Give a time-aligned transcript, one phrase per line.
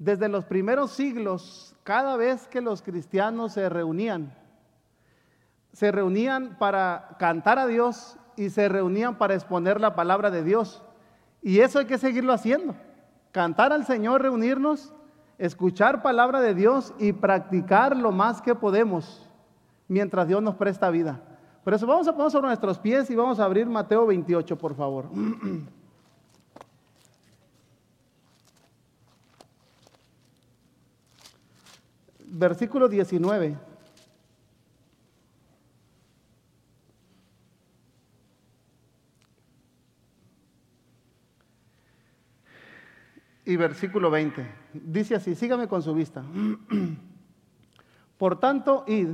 [0.00, 4.32] Desde los primeros siglos, cada vez que los cristianos se reunían,
[5.74, 10.82] se reunían para cantar a Dios y se reunían para exponer la palabra de Dios.
[11.42, 12.74] Y eso hay que seguirlo haciendo.
[13.30, 14.94] Cantar al Señor, reunirnos,
[15.36, 19.28] escuchar palabra de Dios y practicar lo más que podemos
[19.86, 21.20] mientras Dios nos presta vida.
[21.62, 24.74] Por eso vamos a poner sobre nuestros pies y vamos a abrir Mateo 28, por
[24.74, 25.10] favor.
[32.32, 33.70] Versículo 19.
[43.50, 44.46] y versículo 20.
[44.74, 46.22] Dice así, sígame con su vista.
[48.16, 49.08] Por tanto, id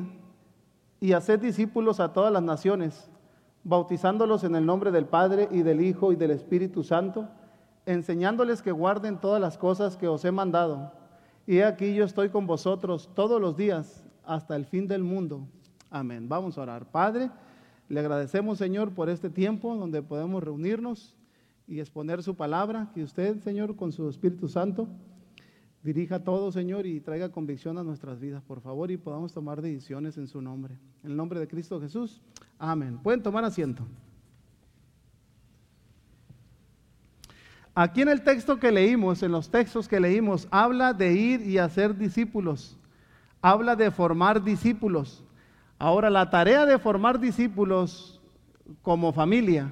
[1.01, 3.11] y haced discípulos a todas las naciones,
[3.65, 7.31] bautizándolos en el nombre del Padre y del Hijo y del Espíritu Santo,
[7.87, 10.93] enseñándoles que guarden todas las cosas que os he mandado.
[11.47, 15.47] Y aquí yo estoy con vosotros todos los días hasta el fin del mundo.
[15.91, 16.29] Amén.
[16.29, 16.91] Vamos a orar.
[16.91, 17.31] Padre,
[17.89, 21.15] le agradecemos, Señor, por este tiempo donde podemos reunirnos
[21.69, 24.89] y exponer su palabra, que usted, Señor, con su Espíritu Santo,
[25.85, 30.19] dirija todo, Señor, y traiga convicción a nuestras vidas, por favor, y podamos tomar decisiones
[30.19, 30.77] en su nombre.
[31.05, 32.21] En el nombre de Cristo Jesús.
[32.59, 32.99] Amén.
[32.99, 33.85] Pueden tomar asiento.
[37.79, 41.59] Aquí en el texto que leímos, en los textos que leímos, habla de ir y
[41.59, 42.79] hacer discípulos.
[43.43, 45.23] Habla de formar discípulos.
[45.79, 48.19] Ahora, la tarea de formar discípulos
[48.81, 49.71] como familia,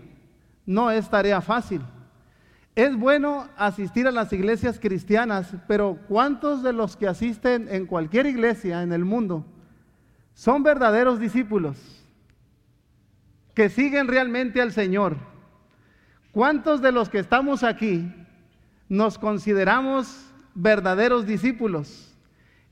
[0.66, 1.80] no es tarea fácil.
[2.74, 8.26] Es bueno asistir a las iglesias cristianas, pero ¿cuántos de los que asisten en cualquier
[8.26, 9.46] iglesia en el mundo
[10.34, 11.78] son verdaderos discípulos?
[13.54, 15.16] Que siguen realmente al Señor.
[16.34, 18.12] ¿Cuántos de los que estamos aquí
[18.88, 22.12] nos consideramos verdaderos discípulos?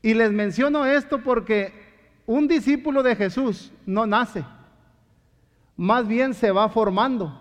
[0.03, 1.73] Y les menciono esto porque
[2.27, 4.45] un discípulo de Jesús no nace,
[5.77, 7.39] más bien se va formando.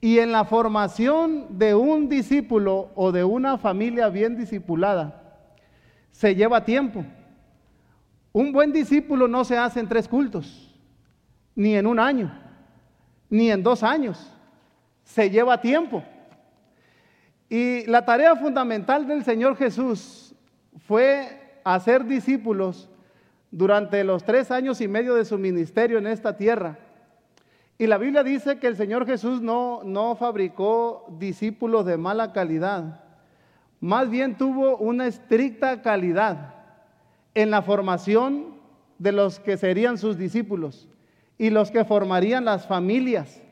[0.00, 5.46] Y en la formación de un discípulo o de una familia bien discipulada,
[6.10, 7.04] se lleva tiempo.
[8.32, 10.74] Un buen discípulo no se hace en tres cultos,
[11.54, 12.36] ni en un año,
[13.30, 14.33] ni en dos años.
[15.04, 16.02] Se lleva tiempo.
[17.48, 20.34] Y la tarea fundamental del Señor Jesús
[20.86, 22.90] fue hacer discípulos
[23.50, 26.78] durante los tres años y medio de su ministerio en esta tierra.
[27.78, 33.00] Y la Biblia dice que el Señor Jesús no, no fabricó discípulos de mala calidad,
[33.80, 36.54] más bien tuvo una estricta calidad
[37.34, 38.54] en la formación
[38.98, 40.88] de los que serían sus discípulos
[41.36, 43.42] y los que formarían las familias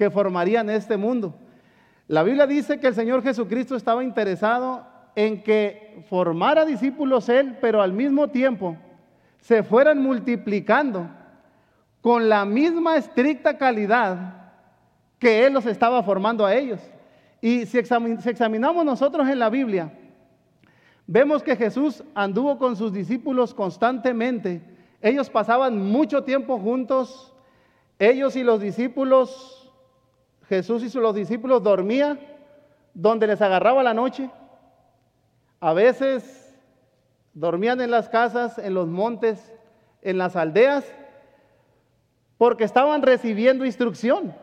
[0.00, 1.34] que formarían este mundo.
[2.08, 7.82] La Biblia dice que el Señor Jesucristo estaba interesado en que formara discípulos Él, pero
[7.82, 8.78] al mismo tiempo
[9.40, 11.06] se fueran multiplicando
[12.00, 14.52] con la misma estricta calidad
[15.18, 16.80] que Él los estaba formando a ellos.
[17.42, 19.92] Y si, examinamos nosotros en la Biblia,
[21.06, 24.62] vemos que Jesús anduvo con sus discípulos constantemente.
[25.02, 27.34] Ellos pasaban mucho tiempo juntos.
[27.98, 29.59] Ellos y los discípulos,
[30.50, 32.18] Jesús y los discípulos dormían
[32.92, 34.28] donde les agarraba la noche.
[35.60, 36.58] A veces
[37.32, 39.54] dormían en las casas, en los montes,
[40.02, 40.84] en las aldeas
[42.36, 44.34] porque estaban recibiendo instrucción.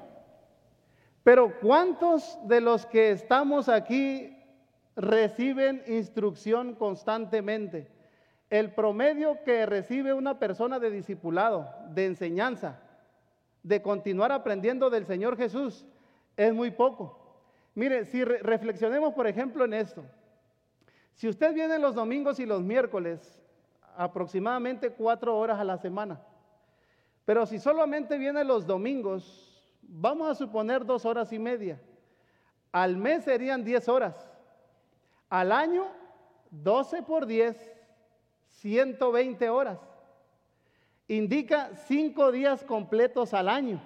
[1.23, 4.33] Pero ¿cuántos de los que estamos aquí
[4.95, 7.91] reciben instrucción constantemente?
[8.49, 12.79] El promedio que recibe una persona de discipulado, de enseñanza,
[13.61, 15.85] de continuar aprendiendo del Señor Jesús,
[16.37, 17.19] es muy poco.
[17.75, 20.03] Mire, si reflexionemos, por ejemplo, en esto.
[21.13, 23.43] Si usted viene los domingos y los miércoles,
[23.95, 26.21] aproximadamente cuatro horas a la semana,
[27.25, 31.81] pero si solamente viene los domingos, vamos a suponer dos horas y media.
[32.71, 34.29] Al mes serían diez horas.
[35.29, 35.87] Al año,
[36.51, 37.57] doce por diez,
[38.49, 39.79] ciento veinte horas.
[41.07, 43.81] Indica cinco días completos al año.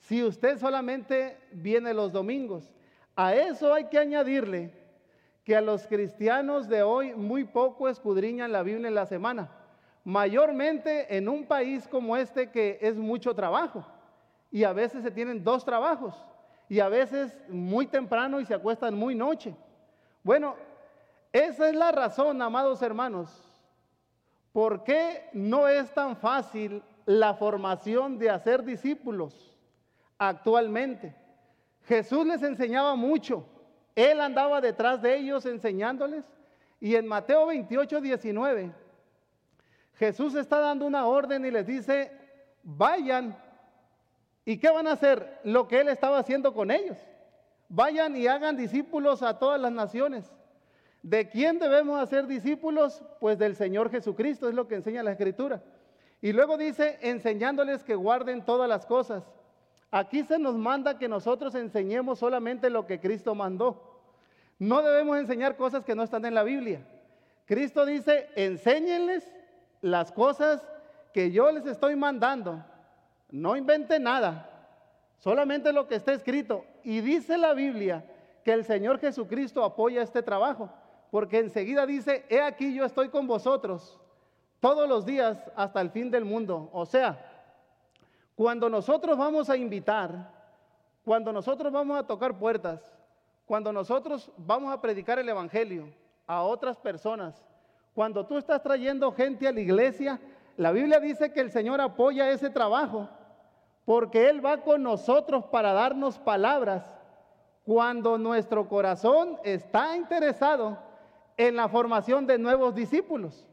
[0.00, 2.72] Si usted solamente viene los domingos,
[3.14, 4.72] a eso hay que añadirle
[5.44, 9.50] que a los cristianos de hoy muy poco escudriñan la Biblia en la semana
[10.06, 13.84] mayormente en un país como este que es mucho trabajo
[14.52, 16.14] y a veces se tienen dos trabajos
[16.68, 19.56] y a veces muy temprano y se acuestan muy noche.
[20.22, 20.54] Bueno,
[21.32, 23.42] esa es la razón, amados hermanos,
[24.52, 29.55] por qué no es tan fácil la formación de hacer discípulos
[30.18, 31.14] actualmente.
[31.86, 33.46] Jesús les enseñaba mucho
[33.94, 36.24] Él andaba detrás de ellos enseñándoles.
[36.80, 38.70] Y en Mateo 28, 19,
[39.94, 42.12] Jesús está dando una orden y les dice,
[42.62, 43.36] vayan.
[44.44, 45.40] ¿Y qué van a hacer?
[45.42, 46.98] Lo que Él estaba haciendo con ellos.
[47.68, 50.30] Vayan y hagan discípulos a todas las naciones.
[51.02, 53.02] ¿De quién debemos hacer discípulos?
[53.20, 55.62] Pues del Señor Jesucristo, es lo que enseña la Escritura.
[56.20, 59.24] Y luego dice, enseñándoles que guarden todas las cosas.
[59.90, 64.00] Aquí se nos manda que nosotros enseñemos solamente lo que Cristo mandó.
[64.58, 66.86] No debemos enseñar cosas que no están en la Biblia.
[67.44, 69.24] Cristo dice, enséñenles
[69.80, 70.66] las cosas
[71.12, 72.64] que yo les estoy mandando.
[73.30, 74.50] No invente nada,
[75.18, 76.64] solamente lo que está escrito.
[76.82, 78.04] Y dice la Biblia
[78.44, 80.70] que el Señor Jesucristo apoya este trabajo,
[81.10, 84.00] porque enseguida dice, he aquí yo estoy con vosotros
[84.60, 86.70] todos los días hasta el fin del mundo.
[86.72, 87.35] O sea,
[88.36, 90.30] cuando nosotros vamos a invitar,
[91.04, 92.80] cuando nosotros vamos a tocar puertas,
[93.46, 95.88] cuando nosotros vamos a predicar el Evangelio
[96.26, 97.42] a otras personas,
[97.94, 100.20] cuando tú estás trayendo gente a la iglesia,
[100.58, 103.08] la Biblia dice que el Señor apoya ese trabajo
[103.86, 106.92] porque Él va con nosotros para darnos palabras
[107.64, 110.78] cuando nuestro corazón está interesado
[111.36, 113.46] en la formación de nuevos discípulos.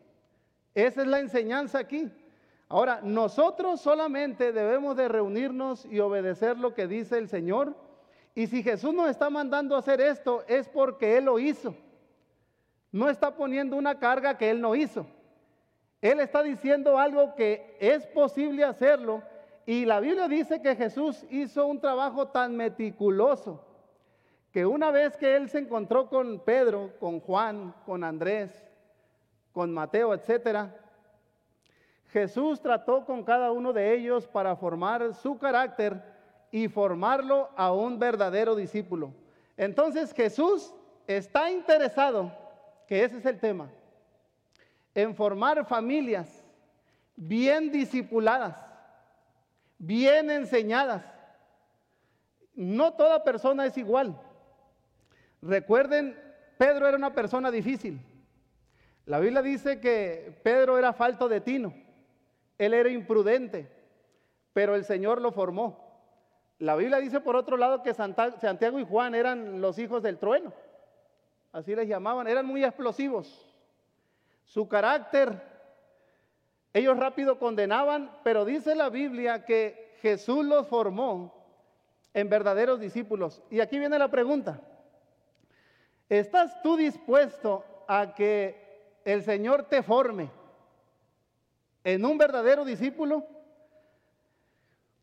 [0.75, 2.12] Esa es la enseñanza aquí.
[2.74, 7.75] Ahora, nosotros solamente debemos de reunirnos y obedecer lo que dice el Señor.
[8.34, 11.75] Y si Jesús nos está mandando a hacer esto, es porque Él lo hizo.
[12.92, 15.06] No está poniendo una carga que Él no hizo.
[16.02, 19.22] Él está diciendo algo que es posible hacerlo.
[19.68, 23.64] Y la Biblia dice que Jesús hizo un trabajo tan meticuloso
[24.52, 28.52] que una vez que Él se encontró con Pedro, con Juan, con Andrés,
[29.52, 30.82] con Mateo, etcétera,
[32.13, 36.00] Jesús trató con cada uno de ellos para formar su carácter
[36.51, 39.12] y formarlo a un verdadero discípulo.
[39.57, 40.75] Entonces Jesús
[41.07, 42.31] está interesado,
[42.88, 43.68] que ese es el tema,
[44.94, 46.45] en formar familias
[47.15, 48.56] bien discipuladas,
[49.80, 51.04] bien enseñadas.
[52.54, 54.16] No toda persona es igual.
[55.42, 56.16] Recuerden,
[56.59, 58.00] Pedro era una persona difícil.
[59.07, 61.74] La Biblia dice que Pedro era falto de tino,
[62.58, 63.70] él era imprudente,
[64.54, 65.84] pero el Señor lo formó.
[66.60, 70.54] La Biblia dice por otro lado que Santiago y Juan eran los hijos del trueno,
[71.52, 73.50] así les llamaban, eran muy explosivos.
[74.46, 75.42] Su carácter,
[76.74, 81.44] ellos rápido condenaban, pero dice la Biblia que Jesús los formó
[82.14, 83.42] en verdaderos discípulos.
[83.50, 84.62] Y aquí viene la pregunta,
[86.10, 90.30] ¿estás tú dispuesto a que el Señor te forme
[91.83, 93.25] en un verdadero discípulo?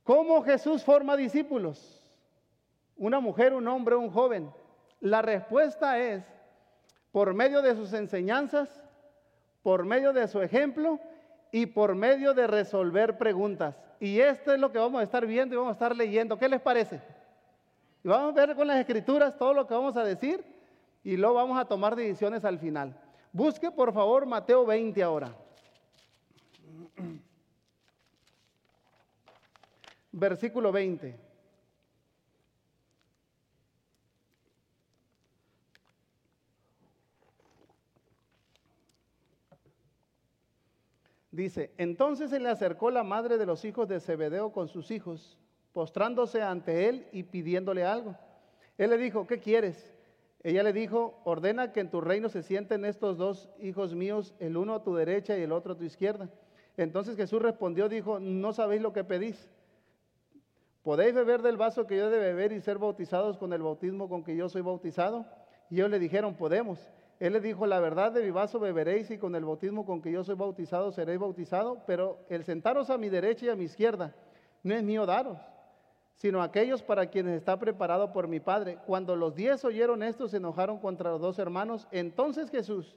[0.02, 2.00] ¿Cómo Jesús forma discípulos?
[2.96, 4.50] ¿Una mujer, un hombre, un joven?
[5.00, 6.24] La respuesta es
[7.12, 8.68] por medio de sus enseñanzas,
[9.62, 10.98] por medio de su ejemplo
[11.52, 13.76] y por medio de resolver preguntas.
[13.98, 16.38] Y esto es lo que vamos a estar viendo y vamos a estar leyendo.
[16.38, 17.00] ¿Qué les parece?
[18.02, 20.44] Y vamos a ver con las escrituras todo lo que vamos a decir
[21.04, 22.94] y luego vamos a tomar decisiones al final.
[23.32, 25.34] Busque por favor Mateo 20 ahora.
[30.12, 31.30] Versículo 20.
[41.30, 45.38] Dice, entonces se le acercó la madre de los hijos de Zebedeo con sus hijos,
[45.72, 48.16] postrándose ante él y pidiéndole algo.
[48.76, 49.94] Él le dijo, ¿qué quieres?
[50.42, 54.56] Ella le dijo, ordena que en tu reino se sienten estos dos hijos míos, el
[54.56, 56.28] uno a tu derecha y el otro a tu izquierda.
[56.76, 59.48] Entonces Jesús respondió, dijo, no sabéis lo que pedís.
[60.82, 64.08] ¿Podéis beber del vaso que yo he de beber y ser bautizados con el bautismo
[64.08, 65.26] con que yo soy bautizado?
[65.68, 66.78] Y ellos le dijeron, podemos.
[67.18, 70.10] Él le dijo, la verdad de mi vaso beberéis y con el bautismo con que
[70.10, 74.14] yo soy bautizado seréis bautizado, pero el sentaros a mi derecha y a mi izquierda
[74.62, 75.38] no es mío daros
[76.20, 78.76] sino aquellos para quienes está preparado por mi Padre.
[78.86, 81.88] Cuando los diez oyeron esto, se enojaron contra los dos hermanos.
[81.92, 82.94] Entonces Jesús,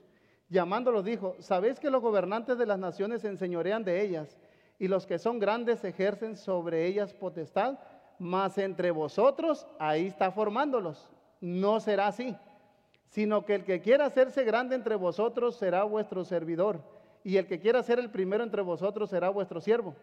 [0.50, 4.36] llamándolos, dijo, ¿sabéis que los gobernantes de las naciones se enseñorean de ellas
[4.78, 7.78] y los que son grandes ejercen sobre ellas potestad?
[8.18, 11.08] Mas entre vosotros, ahí está formándolos.
[11.40, 12.36] No será así,
[13.08, 16.80] sino que el que quiera hacerse grande entre vosotros será vuestro servidor,
[17.22, 19.94] y el que quiera ser el primero entre vosotros será vuestro siervo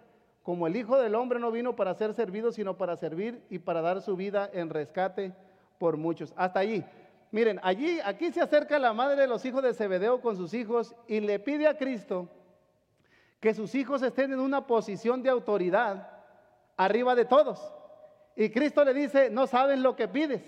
[0.44, 3.82] como el Hijo del Hombre no vino para ser servido, sino para servir y para
[3.82, 5.34] dar su vida en rescate
[5.78, 6.34] por muchos.
[6.36, 6.84] Hasta allí.
[7.32, 10.96] Miren, allí, aquí se acerca la madre de los hijos de Zebedeo con sus hijos
[11.08, 12.28] y le pide a Cristo
[13.42, 16.08] que sus hijos estén en una posición de autoridad
[16.78, 17.60] arriba de todos.
[18.36, 20.44] Y Cristo le dice, no saben lo que pides.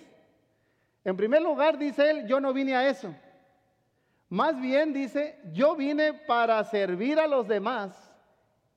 [1.04, 3.14] En primer lugar, dice él, yo no vine a eso.
[4.30, 7.94] Más bien dice, yo vine para servir a los demás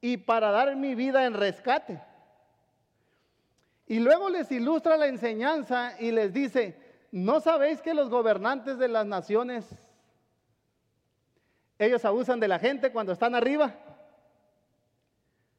[0.00, 2.02] y para dar mi vida en rescate.
[3.86, 6.80] Y luego les ilustra la enseñanza y les dice,
[7.12, 9.66] ¿no sabéis que los gobernantes de las naciones,
[11.78, 13.74] ellos abusan de la gente cuando están arriba?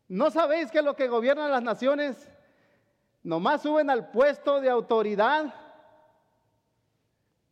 [0.07, 2.29] ¿No sabéis que los que gobiernan las naciones
[3.23, 5.53] nomás suben al puesto de autoridad?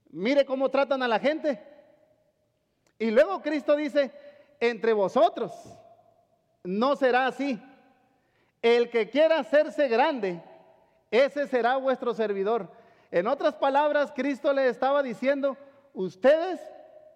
[0.10, 1.62] Mire cómo tratan a la gente.
[2.98, 4.12] Y luego Cristo dice,
[4.60, 5.52] entre vosotros
[6.64, 7.62] no será así.
[8.62, 10.42] El que quiera hacerse grande,
[11.12, 12.72] ese será vuestro servidor.
[13.12, 15.58] En otras palabras, Cristo le estaba diciendo,
[15.94, 16.60] ustedes,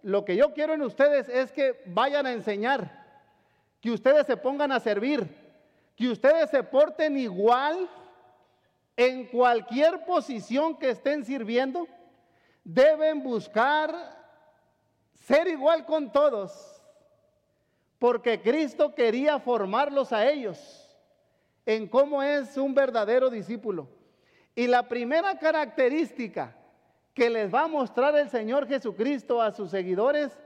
[0.04, 2.99] lo que yo quiero en ustedes es que vayan a enseñar,
[3.82, 5.28] que ustedes se pongan a servir,
[5.96, 7.90] que ustedes se porten igual
[8.96, 11.88] en cualquier posición que estén sirviendo.
[12.64, 13.94] Deben buscar
[15.14, 16.82] ser igual con todos,
[17.98, 20.86] porque Cristo quería formarlos a ellos
[21.66, 23.88] en cómo es un verdadero discípulo.
[24.56, 26.56] Y la primera característica
[27.14, 30.38] que les va a mostrar el Señor Jesucristo a sus seguidores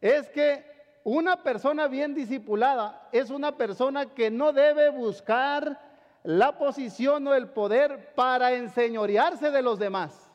[0.00, 0.77] es que
[1.08, 5.80] una persona bien discipulada es una persona que no debe buscar
[6.22, 10.30] la posición o el poder para enseñorearse de los demás.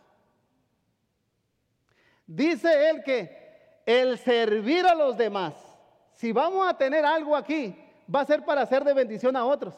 [2.26, 5.54] Dice él que el servir a los demás,
[6.14, 7.76] si vamos a tener algo aquí,
[8.14, 9.76] va a ser para ser de bendición a otros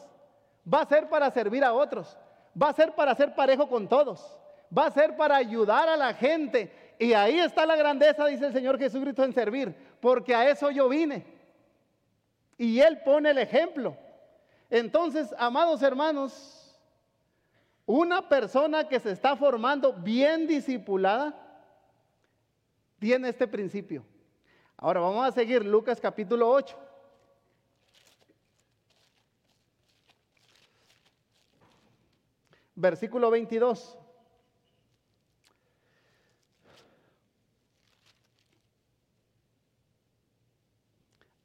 [0.72, 2.18] va a ser para servir a otros,
[2.60, 4.38] va a ser para ser parejo con todos,
[4.76, 6.72] va a ser para ayudar a la gente.
[6.98, 10.88] Y ahí está la grandeza, dice el Señor Jesucristo, en servir, porque a eso yo
[10.88, 11.26] vine.
[12.60, 13.98] Y Él pone el ejemplo.
[14.70, 16.80] Entonces, amados hermanos,
[17.88, 21.34] una persona que se está formando bien discipulada,
[23.00, 24.06] tiene este principio.
[24.78, 26.78] Ahora vamos a seguir Lucas capítulo 8.
[32.76, 33.98] Versículo 22.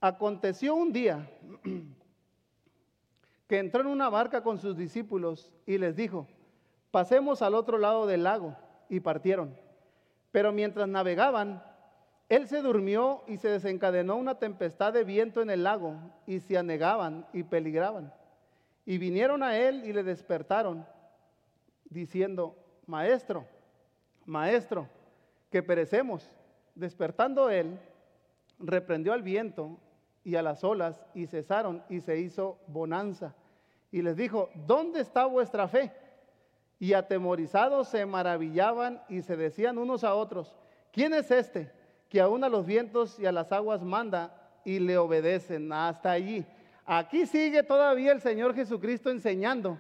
[0.01, 1.29] Aconteció un día
[3.47, 6.27] que entró en una barca con sus discípulos y les dijo,
[6.91, 8.57] pasemos al otro lado del lago,
[8.89, 9.57] y partieron.
[10.33, 11.63] Pero mientras navegaban,
[12.29, 16.59] él se durmió y se desencadenó una tempestad de viento en el lago, y se
[16.59, 18.13] anegaban y peligraban.
[18.85, 20.87] Y vinieron a él y le despertaron
[21.85, 23.47] diciendo, maestro,
[24.25, 24.89] maestro,
[25.51, 26.29] que perecemos.
[26.75, 27.79] Despertando él,
[28.59, 29.79] reprendió al viento
[30.31, 33.35] y a las olas y cesaron y se hizo bonanza.
[33.91, 35.93] Y les dijo, ¿dónde está vuestra fe?
[36.79, 40.57] Y atemorizados se maravillaban y se decían unos a otros,
[40.93, 41.73] ¿quién es este
[42.09, 44.33] que aún a los vientos y a las aguas manda
[44.65, 46.47] y le obedecen hasta allí?
[46.87, 49.79] Aquí sigue todavía el Señor Jesucristo enseñando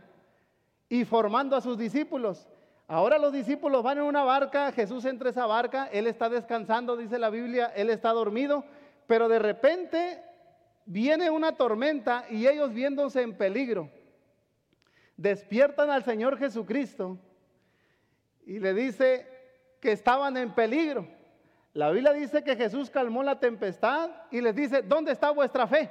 [0.88, 2.48] y formando a sus discípulos.
[2.88, 7.20] Ahora los discípulos van en una barca, Jesús entra esa barca, Él está descansando, dice
[7.20, 8.64] la Biblia, Él está dormido,
[9.06, 10.29] pero de repente
[10.90, 13.88] viene una tormenta y ellos viéndose en peligro,
[15.16, 17.16] despiertan al Señor Jesucristo
[18.44, 19.24] y le dice
[19.80, 21.06] que estaban en peligro.
[21.74, 25.88] La Biblia dice que Jesús calmó la tempestad y les dice, ¿dónde está vuestra fe?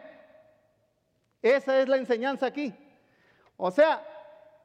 [1.42, 2.74] Esa es la enseñanza aquí.
[3.56, 4.06] O sea,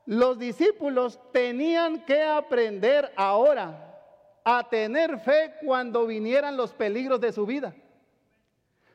[0.04, 4.00] los discípulos tenían que aprender ahora
[4.42, 7.72] a tener fe cuando vinieran los peligros de su vida.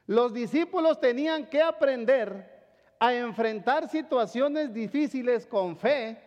[0.10, 2.58] Los discípulos tenían que aprender
[2.98, 6.18] a enfrentar situaciones difíciles con fe,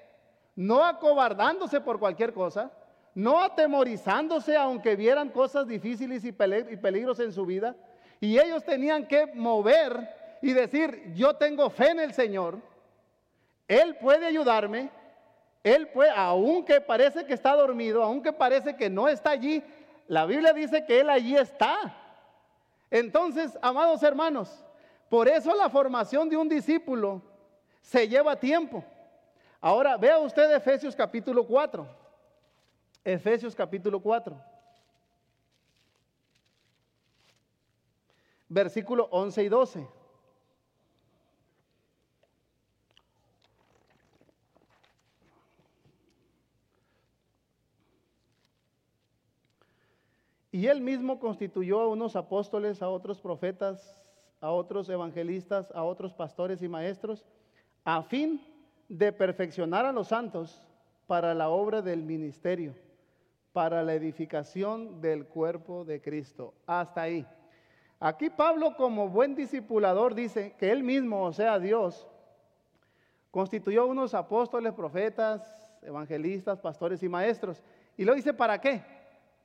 [0.55, 2.71] no acobardándose por cualquier cosa,
[3.12, 7.75] no atemorizándose aunque vieran cosas difíciles y peligros en su vida.
[8.21, 12.59] Y ellos tenían que mover y decir, yo tengo fe en el Señor
[13.73, 14.91] él puede ayudarme,
[15.62, 19.62] Él puede, aunque parece que está dormido, aunque parece que no está allí,
[20.09, 22.01] la Biblia dice que Él allí está.
[22.93, 24.63] Entonces, amados hermanos,
[25.09, 27.23] por eso la formación de un discípulo
[27.81, 28.85] se lleva tiempo.
[29.63, 31.89] Ahora, vea usted Efesios capítulo 4.
[33.03, 34.39] Efesios capítulo 4.
[38.47, 39.89] Versículo 11 y 12.
[50.52, 53.97] Y él mismo constituyó a unos apóstoles, a otros profetas,
[54.38, 57.25] a otros evangelistas, a otros pastores y maestros,
[57.85, 58.38] a fin
[58.87, 60.62] de perfeccionar a los santos
[61.06, 62.75] para la obra del ministerio,
[63.54, 66.52] para la edificación del cuerpo de Cristo.
[66.66, 67.26] Hasta ahí.
[67.99, 72.06] Aquí Pablo como buen discipulador dice que él mismo, o sea, Dios,
[73.30, 75.40] constituyó unos apóstoles, profetas,
[75.80, 77.62] evangelistas, pastores y maestros.
[77.97, 79.01] Y lo dice para qué?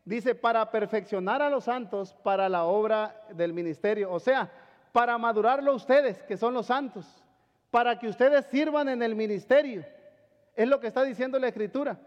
[0.07, 4.49] Dice para perfeccionar a los santos para la obra del ministerio, o sea,
[4.93, 7.05] para madurarlo ustedes, que son los santos,
[7.69, 9.85] para que ustedes sirvan en el ministerio.
[10.55, 11.99] Es lo que está diciendo la escritura.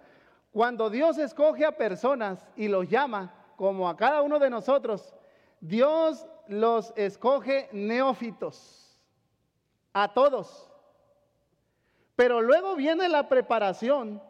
[0.51, 5.15] Cuando Dios escoge a personas y los llama, como a cada uno de nosotros,
[5.61, 8.99] Dios los escoge neófitos,
[9.93, 10.73] a todos.
[12.17, 14.23] Pero luego viene la preparación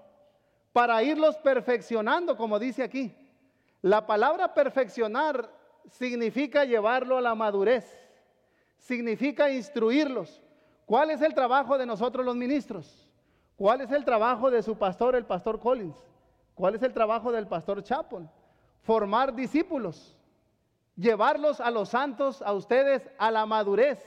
[0.72, 3.14] para irlos perfeccionando, como dice aquí.
[3.82, 5.50] La palabra perfeccionar
[5.87, 7.84] significa llevarlo a la madurez,
[8.76, 10.42] significa instruirlos.
[10.84, 13.08] ¿Cuál es el trabajo de nosotros los ministros?
[13.56, 15.96] ¿Cuál es el trabajo de su pastor, el pastor Collins?
[16.54, 18.30] ¿Cuál es el trabajo del pastor Chapon?
[18.82, 20.16] Formar discípulos,
[20.96, 23.99] llevarlos a los santos, a ustedes, a la madurez.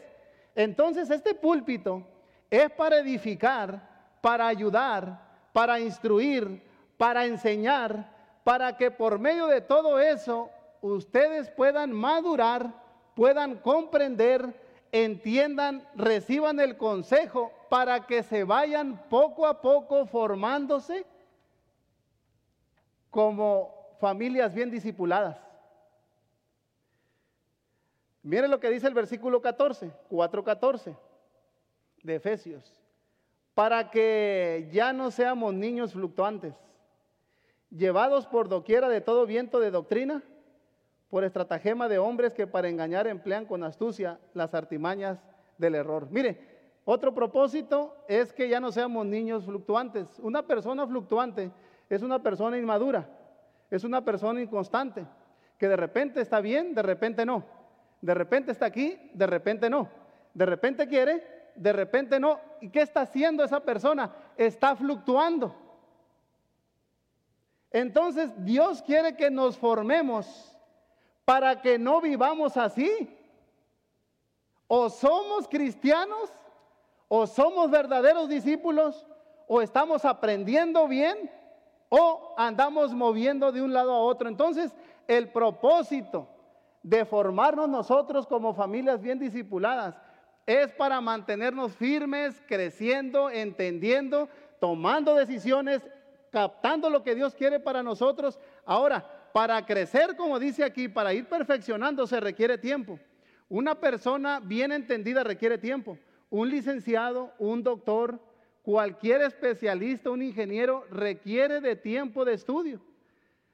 [0.56, 2.06] Entonces este púlpito
[2.50, 3.90] es para edificar,
[4.22, 5.20] para ayudar,
[5.52, 6.64] para instruir,
[6.98, 8.13] para enseñar,
[8.44, 10.50] para que por medio de todo eso
[10.82, 12.74] ustedes puedan madurar,
[13.16, 14.54] puedan comprender,
[14.92, 21.06] entiendan, reciban el consejo para que se vayan poco a poco formándose
[23.10, 25.38] como familias bien discipuladas.
[28.24, 30.96] Miren lo que dice el versículo 14, 4.14
[32.04, 32.82] de Efesios.
[33.54, 36.56] Para que ya no seamos niños fluctuantes,
[37.76, 40.24] llevados por doquiera de todo viento de doctrina,
[41.10, 45.20] por estratagema de hombres que para engañar emplean con astucia las artimañas
[45.58, 46.08] del error.
[46.10, 46.54] Mire,
[46.86, 50.20] otro propósito es que ya no seamos niños fluctuantes.
[50.20, 51.52] Una persona fluctuante
[51.90, 53.08] es una persona inmadura,
[53.70, 55.06] es una persona inconstante,
[55.58, 57.44] que de repente está bien, de repente no,
[58.02, 59.88] de repente está aquí, de repente no,
[60.34, 61.24] de repente quiere,
[61.56, 62.40] de repente no.
[62.60, 64.12] ¿Y qué está haciendo esa persona?
[64.36, 65.56] Está fluctuando.
[67.74, 70.56] Entonces Dios quiere que nos formemos
[71.26, 73.10] para que no vivamos así.
[74.68, 76.32] O somos cristianos,
[77.08, 79.06] o somos verdaderos discípulos,
[79.48, 81.30] o estamos aprendiendo bien,
[81.90, 84.30] o andamos moviendo de un lado a otro.
[84.30, 84.74] Entonces,
[85.08, 86.28] el propósito
[86.82, 89.96] de formarnos nosotros como familias bien discipuladas
[90.46, 94.28] es para mantenernos firmes, creciendo, entendiendo,
[94.60, 95.82] tomando decisiones,
[96.34, 98.40] captando lo que Dios quiere para nosotros.
[98.66, 103.00] Ahora, para crecer, como dice aquí, para ir perfeccionando se requiere tiempo.
[103.48, 105.98] Una persona bien entendida requiere tiempo.
[106.30, 108.20] Un licenciado, un doctor,
[108.64, 112.80] Cualquier especialista, un ingeniero, requiere de tiempo de estudio.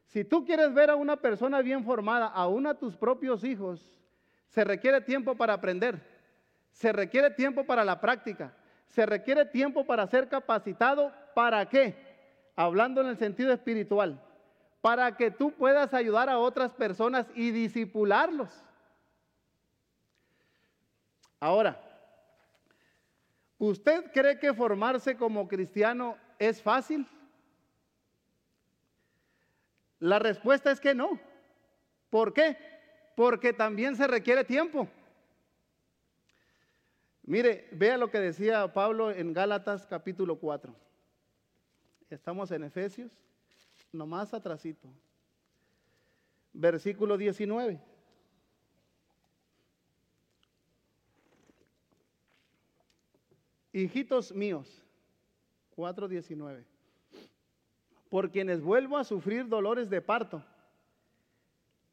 [0.05, 3.91] Si tú quieres ver a una persona bien formada, aún a tus propios hijos,
[4.49, 5.99] se requiere tiempo para aprender,
[6.69, 8.53] se requiere tiempo para la práctica,
[8.85, 11.11] se requiere tiempo para ser capacitado.
[11.33, 12.08] ¿Para qué?
[12.59, 14.21] Hablando en el sentido espiritual,
[14.81, 18.49] para que tú puedas ayudar a otras personas y disipularlos.
[21.39, 21.79] Ahora,
[23.59, 27.05] ¿Usted cree que formarse como cristiano es fácil?
[29.99, 31.19] La respuesta es que no.
[32.09, 32.57] ¿Por qué?
[33.17, 34.87] Porque también se requiere tiempo.
[37.23, 40.73] Mire, vea lo que decía Pablo en Gálatas capítulo 4.
[42.09, 43.11] Estamos en Efesios,
[43.91, 44.87] nomás atrasito.
[46.53, 47.79] Versículo 19.
[53.71, 54.83] Hijitos míos,
[55.77, 56.65] 4.19,
[58.09, 60.43] por quienes vuelvo a sufrir dolores de parto,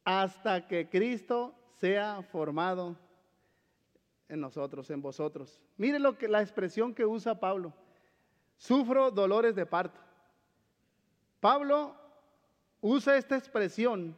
[0.02, 2.96] hasta que Cristo sea formado
[4.28, 5.60] en nosotros, en vosotros.
[5.76, 7.74] Mire lo que la expresión que usa Pablo.
[8.56, 10.05] Sufro dolores de parto.
[11.46, 11.94] Pablo
[12.80, 14.16] usa esta expresión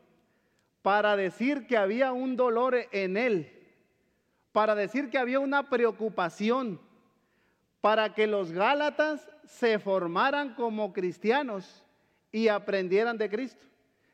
[0.81, 3.53] para decir que había un dolor en él,
[4.51, 6.81] para decir que había una preocupación,
[7.83, 11.85] para que los Gálatas se formaran como cristianos
[12.33, 13.67] y aprendieran de Cristo.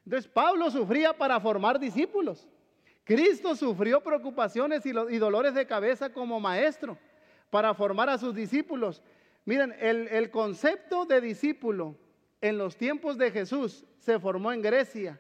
[0.04, 2.48] Entonces Pablo sufría para formar discípulos.
[3.04, 6.98] Cristo sufrió preocupaciones y, dolores de cabeza como maestro
[7.48, 9.00] para formar a sus discípulos.
[9.44, 11.94] Miren, el, concepto de discípulo
[12.44, 15.18] en los tiempos de Jesús se formó en Grecia.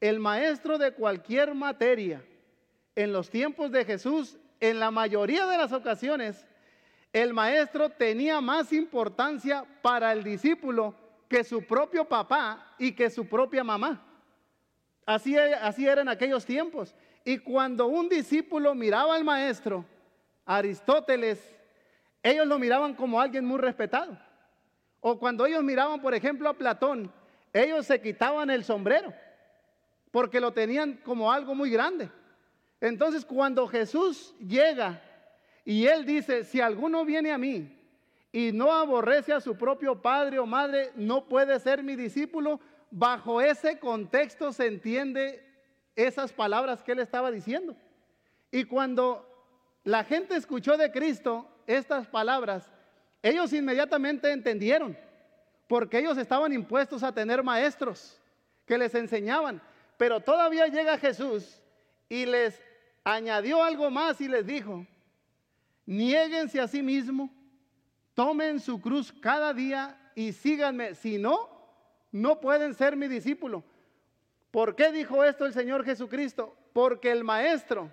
[0.00, 2.24] El maestro de cualquier materia
[2.96, 6.44] en los tiempos de Jesús, en la mayoría de las ocasiones,
[7.12, 10.96] el maestro tenía más importancia para el discípulo
[11.28, 14.04] que su propio papá y que su propia mamá.
[15.06, 16.92] Así, así era en aquellos tiempos.
[17.24, 19.84] Y cuando un discípulo miraba al maestro,
[20.44, 21.54] Aristóteles,
[22.20, 24.18] ellos lo miraban como alguien muy respetado.
[25.06, 27.12] O cuando ellos miraban, por ejemplo, a Platón,
[27.52, 29.12] ellos se quitaban el sombrero
[30.10, 32.10] porque lo tenían como algo muy grande.
[32.80, 35.02] Entonces, cuando Jesús llega
[35.62, 37.78] y él dice, si alguno viene a mí
[38.32, 42.58] y no aborrece a su propio padre o madre, no puede ser mi discípulo,
[42.90, 45.46] bajo ese contexto se entiende
[45.96, 47.76] esas palabras que él estaba diciendo.
[48.50, 49.28] Y cuando
[49.82, 52.73] la gente escuchó de Cristo estas palabras,
[53.24, 54.94] ellos inmediatamente entendieron,
[55.66, 58.20] porque ellos estaban impuestos a tener maestros
[58.66, 59.62] que les enseñaban.
[59.96, 61.58] Pero todavía llega Jesús
[62.06, 62.60] y les
[63.02, 64.86] añadió algo más y les dijo,
[65.86, 67.30] niéguense a sí mismo,
[68.12, 70.94] tomen su cruz cada día y síganme.
[70.94, 71.48] Si no,
[72.12, 73.64] no pueden ser mi discípulo.
[74.50, 76.54] ¿Por qué dijo esto el Señor Jesucristo?
[76.74, 77.90] Porque el maestro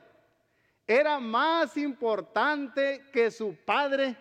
[0.86, 4.17] era más importante que su padre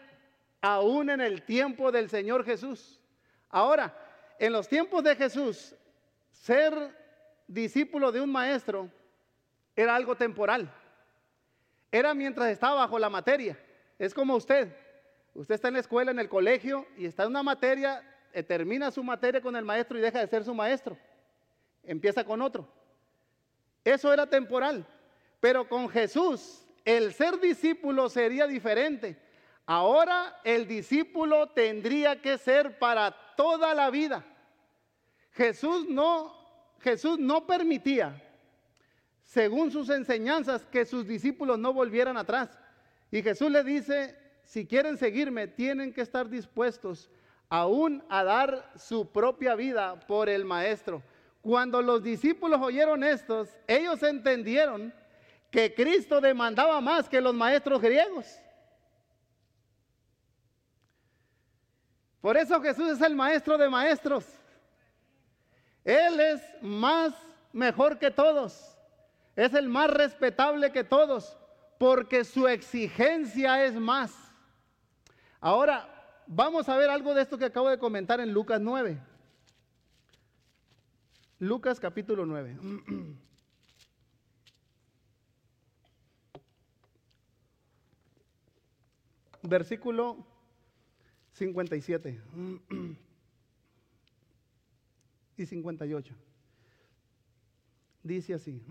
[0.60, 3.00] aún en el tiempo del Señor Jesús.
[3.48, 3.96] Ahora,
[4.38, 5.74] en los tiempos de Jesús,
[6.30, 6.72] ser
[7.46, 8.90] discípulo de un maestro
[9.74, 10.72] era algo temporal.
[11.90, 13.58] Era mientras estaba bajo la materia.
[13.98, 14.74] Es como usted.
[15.34, 18.90] Usted está en la escuela, en el colegio, y está en una materia, eh, termina
[18.90, 20.96] su materia con el maestro y deja de ser su maestro.
[21.82, 22.68] Empieza con otro.
[23.84, 24.86] Eso era temporal.
[25.40, 29.16] Pero con Jesús, el ser discípulo sería diferente.
[29.66, 34.24] Ahora el discípulo tendría que ser para toda la vida.
[35.32, 36.40] Jesús no
[36.80, 38.22] Jesús no permitía,
[39.22, 42.58] según sus enseñanzas, que sus discípulos no volvieran atrás.
[43.10, 47.10] Y Jesús le dice, si quieren seguirme, tienen que estar dispuestos
[47.48, 51.02] aún a dar su propia vida por el Maestro.
[51.42, 54.92] Cuando los discípulos oyeron esto, ellos entendieron
[55.50, 58.26] que Cristo demandaba más que los maestros griegos.
[62.20, 64.26] Por eso Jesús es el maestro de maestros.
[65.84, 67.14] Él es más
[67.52, 68.76] mejor que todos.
[69.36, 71.36] Es el más respetable que todos
[71.80, 74.12] porque su exigencia es más.
[75.40, 75.88] Ahora,
[76.26, 79.00] vamos a ver algo de esto que acabo de comentar en Lucas 9.
[81.38, 82.58] Lucas capítulo 9.
[89.42, 90.29] Versículo
[91.40, 92.20] 57
[95.38, 96.14] y 58.
[98.02, 98.62] Dice así,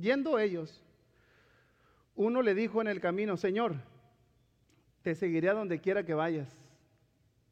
[0.00, 0.82] yendo ellos,
[2.14, 3.74] uno le dijo en el camino, Señor,
[5.02, 6.48] te seguiré a donde quiera que vayas.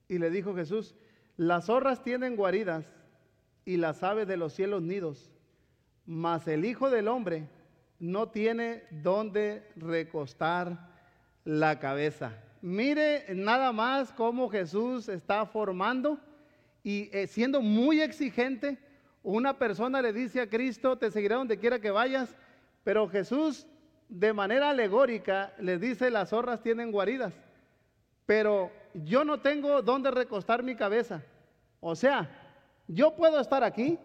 [0.08, 0.94] Y le dijo Jesús,
[1.36, 2.86] las zorras tienen guaridas
[3.66, 5.30] y las aves de los cielos nidos,
[6.06, 7.50] mas el Hijo del Hombre
[7.98, 10.88] no tiene donde recostar
[11.44, 12.42] la cabeza.
[12.62, 16.16] Mire nada más cómo Jesús está formando
[16.84, 18.78] y eh, siendo muy exigente,
[19.24, 22.36] una persona le dice a Cristo, te seguiré donde quiera que vayas,
[22.84, 23.66] pero Jesús
[24.08, 27.34] de manera alegórica les dice, las zorras tienen guaridas,
[28.26, 31.20] pero yo no tengo donde recostar mi cabeza.
[31.80, 32.30] O sea,
[32.86, 33.98] yo puedo estar aquí,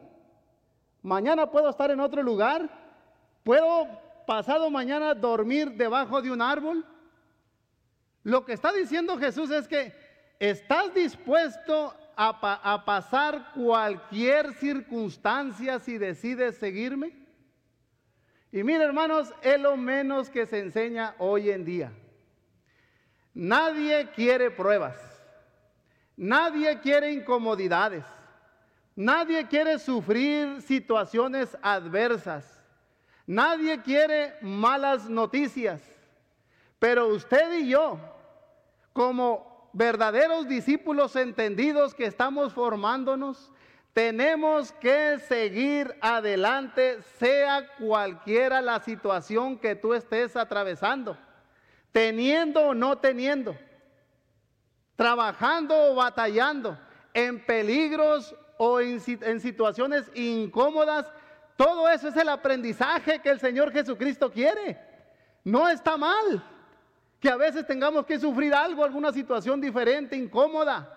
[1.04, 2.68] mañana puedo estar en otro lugar,
[3.44, 3.88] puedo
[4.26, 6.84] pasado mañana dormir debajo de un árbol.
[8.28, 9.94] Lo que está diciendo Jesús es que
[10.38, 17.14] estás dispuesto a, pasar cualquier circunstancia si decides seguirme?
[18.52, 21.94] Y mire hermanos, es lo menos que se enseña hoy en día.
[23.34, 24.98] Nadie quiere pruebas.
[26.18, 28.04] Nadie quiere incomodidades.
[28.94, 32.60] Nadie quiere sufrir situaciones adversas.
[33.26, 35.82] Nadie quiere malas noticias.
[36.78, 37.98] Pero usted y yo,
[38.98, 43.54] como verdaderos discípulos entendidos que estamos formándonos,
[43.94, 51.16] tenemos que seguir adelante, sea cualquiera la situación que tú estés atravesando,
[51.92, 53.56] teniendo o no teniendo,
[54.96, 56.76] trabajando o batallando,
[57.14, 61.06] en peligros o en, en situaciones incómodas.
[61.56, 64.76] Todo eso es el aprendizaje que el Señor Jesucristo quiere.
[65.44, 66.44] No está mal
[67.20, 70.94] que a veces tengamos que sufrir algo, alguna situación diferente, incómoda,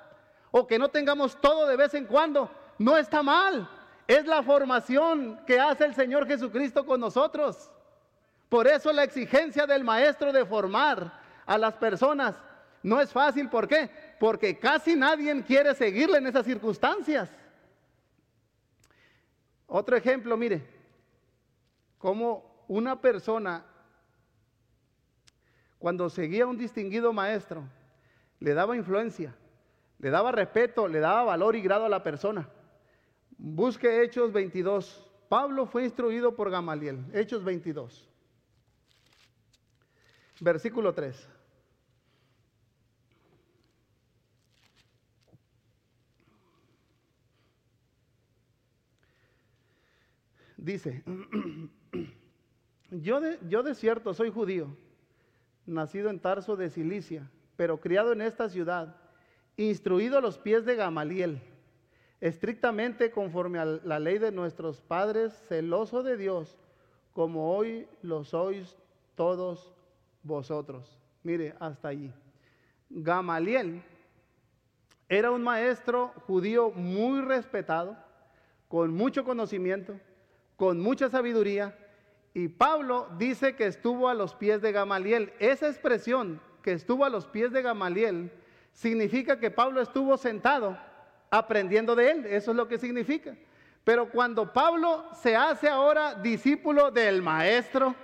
[0.51, 3.69] o que no tengamos todo de vez en cuando, no está mal.
[4.07, 7.71] Es la formación que hace el Señor Jesucristo con nosotros.
[8.49, 12.35] Por eso la exigencia del maestro de formar a las personas
[12.83, 13.49] no es fácil.
[13.49, 13.89] ¿Por qué?
[14.19, 17.31] Porque casi nadie quiere seguirle en esas circunstancias.
[19.69, 20.67] Otro ejemplo, mire,
[21.99, 23.65] como una persona,
[25.81, 27.65] cuando seguía a un distinguido maestro,
[28.39, 29.35] le daba influencia,
[29.99, 32.51] le daba respeto, le daba valor y grado a la persona.
[33.39, 35.11] Busque Hechos 22.
[35.31, 37.03] Pablo fue instruido por Gamaliel.
[37.15, 38.07] Hechos 22.
[40.41, 41.29] Versículo 3.
[50.59, 51.03] Dice,
[52.91, 54.77] yo de, yo de cierto soy judío,
[55.71, 58.97] nacido en Tarso de Cilicia, pero criado en esta ciudad,
[59.57, 61.41] instruido a los pies de Gamaliel,
[62.21, 66.59] estrictamente conforme a la ley de nuestros padres, celoso de Dios,
[67.13, 68.77] como hoy lo sois
[69.15, 69.73] todos
[70.23, 70.99] vosotros.
[71.23, 72.13] Mire, hasta allí.
[72.89, 73.83] Gamaliel
[75.09, 77.97] era un maestro judío muy respetado,
[78.69, 79.99] con mucho conocimiento,
[80.57, 81.77] con mucha sabiduría,
[82.33, 85.33] y Pablo dice que estuvo a los pies de Gamaliel.
[85.39, 88.31] Esa expresión, que estuvo a los pies de Gamaliel,
[88.73, 90.79] significa que Pablo estuvo sentado
[91.31, 92.27] aprendiendo de él.
[92.27, 93.37] Eso es lo que significa.
[93.83, 97.97] Pero cuando Pablo se hace ahora discípulo del maestro,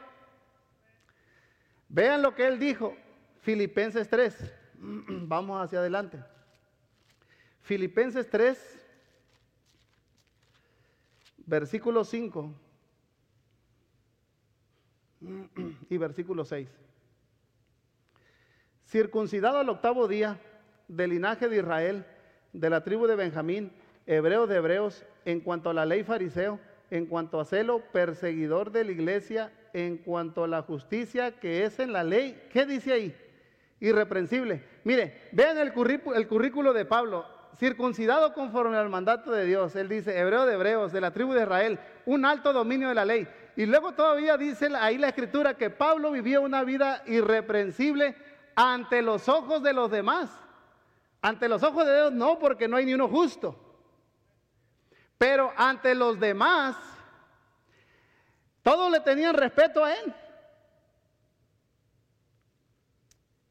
[1.88, 2.96] vean lo que él dijo,
[3.42, 4.52] Filipenses 3.
[4.78, 6.18] Vamos hacia adelante.
[7.62, 8.78] Filipenses 3,
[11.46, 12.65] versículo 5
[15.90, 16.68] y versículo 6.
[18.86, 20.38] Circuncidado al octavo día
[20.88, 22.04] del linaje de Israel,
[22.52, 23.72] de la tribu de Benjamín,
[24.06, 26.60] hebreo de hebreos, en cuanto a la ley fariseo,
[26.90, 31.80] en cuanto a celo, perseguidor de la iglesia, en cuanto a la justicia que es
[31.80, 32.40] en la ley.
[32.52, 33.16] ¿Qué dice ahí?
[33.80, 34.62] Irreprensible.
[34.84, 35.72] Mire, vean el,
[36.14, 37.26] el currículo de Pablo
[37.58, 39.74] circuncidado conforme al mandato de Dios.
[39.76, 43.04] Él dice, hebreo de hebreos, de la tribu de Israel, un alto dominio de la
[43.04, 43.26] ley.
[43.56, 48.14] Y luego todavía dice ahí la escritura que Pablo vivía una vida irreprensible
[48.54, 50.30] ante los ojos de los demás.
[51.22, 53.58] Ante los ojos de Dios no, porque no hay ni uno justo.
[55.16, 56.76] Pero ante los demás,
[58.62, 60.14] todos le tenían respeto a él.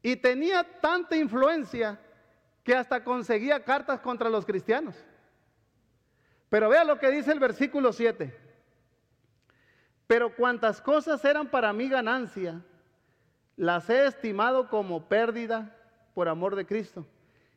[0.02, 1.98] Y tenía tanta influencia
[2.62, 4.94] que hasta conseguía cartas contra los cristianos.
[6.48, 8.45] Pero vea lo que dice el versículo 7.
[10.06, 12.62] Pero cuantas cosas eran para mí ganancia,
[13.56, 15.76] las he estimado como pérdida
[16.14, 17.06] por amor de Cristo.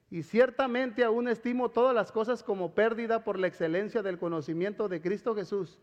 [0.10, 5.02] Y ciertamente aún estimo todas las cosas como pérdida por la excelencia del conocimiento de
[5.02, 5.80] Cristo Jesús,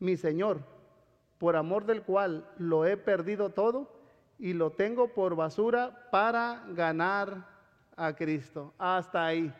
[0.00, 0.60] mi Señor,
[1.38, 3.96] por amor del cual lo he perdido todo
[4.38, 7.46] y lo tengo por basura para ganar
[7.96, 8.74] a Cristo.
[8.78, 9.52] Hasta ahí.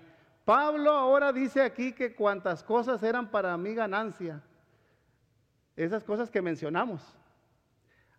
[0.45, 4.43] Pablo ahora dice aquí que cuantas cosas eran para mí ganancia,
[5.85, 7.01] esas cosas que mencionamos,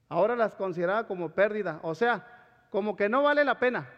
[0.07, 1.79] ahora las consideraba como pérdida.
[1.83, 2.25] O sea,
[2.69, 3.89] como que no vale la pena.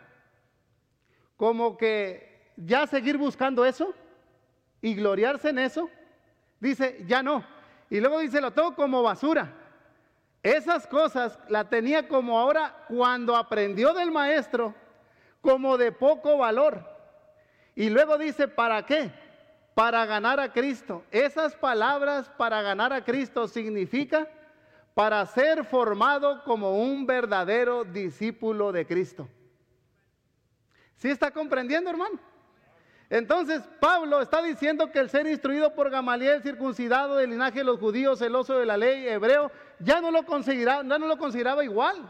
[1.38, 3.94] Como que ya seguir buscando eso
[4.82, 5.90] y gloriarse en eso,
[6.60, 7.46] dice, ya no.
[7.90, 9.54] Y luego dice, lo tengo como basura.
[10.42, 14.74] Esas cosas la tenía como ahora cuando aprendió del maestro
[15.40, 16.84] como de poco valor.
[17.76, 19.12] Y luego dice, ¿para qué?
[19.82, 21.04] Para ganar a Cristo.
[21.10, 24.28] Esas palabras para ganar a Cristo significa
[24.94, 29.28] para ser formado como un verdadero discípulo de Cristo.
[30.98, 32.20] ¿Sí está comprendiendo, hermano?
[33.10, 37.80] Entonces Pablo está diciendo que el ser instruido por Gamaliel, circuncidado del linaje de los
[37.80, 42.08] judíos, celoso de la ley, hebreo, ya no lo consideraba, ya no lo consideraba igual.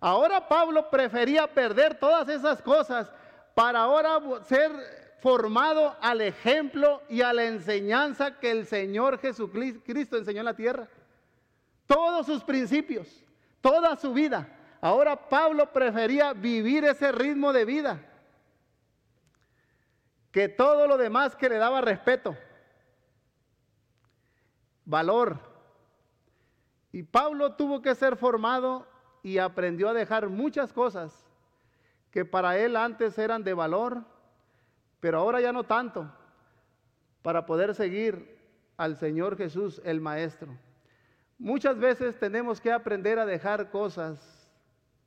[0.00, 3.08] Ahora Pablo prefería perder todas esas cosas
[3.54, 10.40] para ahora ser formado al ejemplo y a la enseñanza que el Señor Jesucristo enseñó
[10.40, 10.86] en la tierra.
[11.86, 13.24] Todos sus principios,
[13.62, 14.46] toda su vida.
[14.82, 18.02] Ahora Pablo prefería vivir ese ritmo de vida
[20.30, 22.36] que todo lo demás que le daba respeto,
[24.84, 25.38] valor.
[26.92, 28.86] Y Pablo tuvo que ser formado
[29.22, 31.26] y aprendió a dejar muchas cosas
[32.10, 34.04] que para él antes eran de valor,
[35.04, 36.10] pero ahora ya no tanto,
[37.20, 38.38] para poder seguir
[38.78, 40.56] al Señor Jesús, el Maestro.
[41.36, 44.48] Muchas veces tenemos que aprender a dejar cosas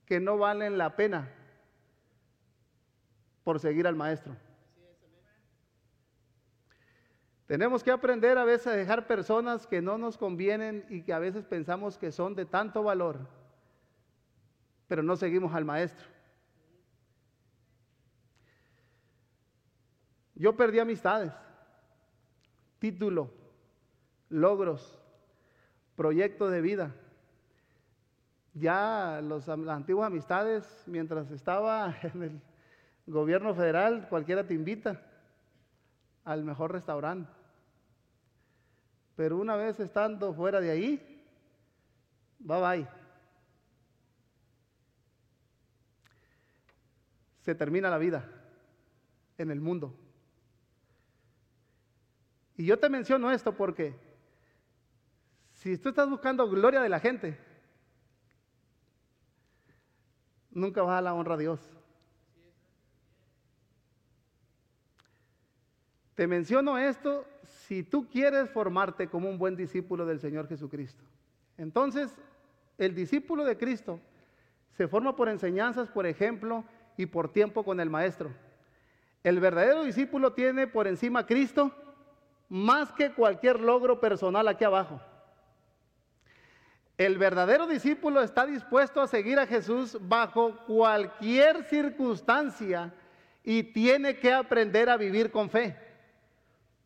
[0.05, 1.33] que no valen la pena
[3.43, 4.35] por seguir al Maestro.
[7.47, 11.17] Tenemos que aprender a veces a dejar personas que no nos convienen y que a
[11.17, 13.17] veces pensamos que son de tanto valor
[14.87, 16.16] pero no seguimos al maestro.
[20.39, 21.33] Yo perdí amistades,
[22.77, 23.31] título,
[24.29, 24.99] logros,
[25.95, 26.95] proyectos de vida.
[28.53, 32.41] Ya los, las antiguas amistades, mientras estaba en el
[33.07, 35.01] gobierno federal, cualquiera te invita
[36.23, 37.31] al mejor restaurante.
[39.15, 41.25] Pero una vez estando fuera de ahí,
[42.37, 42.87] bye bye.
[47.41, 48.29] Se termina la vida
[49.39, 50.06] en el mundo.
[52.57, 53.93] Y yo te menciono esto porque
[55.53, 57.37] si tú estás buscando gloria de la gente,
[60.49, 61.59] nunca vas a la honra a Dios.
[66.15, 71.03] Te menciono esto si tú quieres formarte como un buen discípulo del Señor Jesucristo.
[71.59, 72.15] Entonces,
[72.79, 73.99] el discípulo de Cristo
[74.71, 76.65] se forma por enseñanzas, por ejemplo,
[76.97, 78.31] y por tiempo con el Maestro.
[79.23, 81.71] El verdadero discípulo tiene por encima Cristo
[82.49, 85.01] más que cualquier logro personal aquí abajo.
[86.97, 92.91] El verdadero discípulo está dispuesto a seguir a Jesús bajo cualquier circunstancia
[93.43, 95.77] y tiene que aprender a vivir con fe.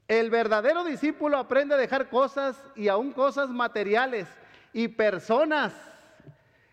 [0.08, 4.28] El verdadero discípulo aprende a dejar cosas y aún cosas materiales
[4.74, 5.74] y personas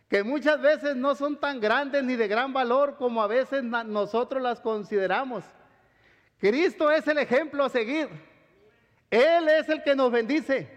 [0.08, 4.42] que muchas veces no son tan grandes ni de gran valor como a veces nosotros
[4.42, 5.44] las consideramos.
[6.40, 8.08] Cristo es el ejemplo a seguir.
[9.10, 10.68] Él es el que nos bendice.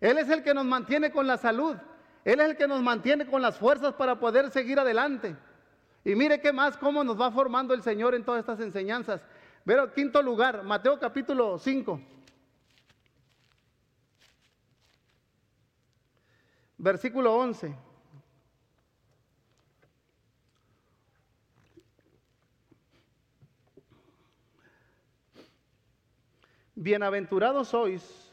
[0.00, 1.76] Él es el que nos mantiene con la salud.
[2.24, 5.36] Él es el que nos mantiene con las fuerzas para poder seguir adelante.
[6.04, 9.22] Y mire qué más, cómo nos va formando el Señor en todas estas enseñanzas.
[9.64, 12.00] Pero quinto lugar, Mateo capítulo 5.
[16.78, 17.89] Versículo 11.
[26.82, 28.32] Bienaventurados sois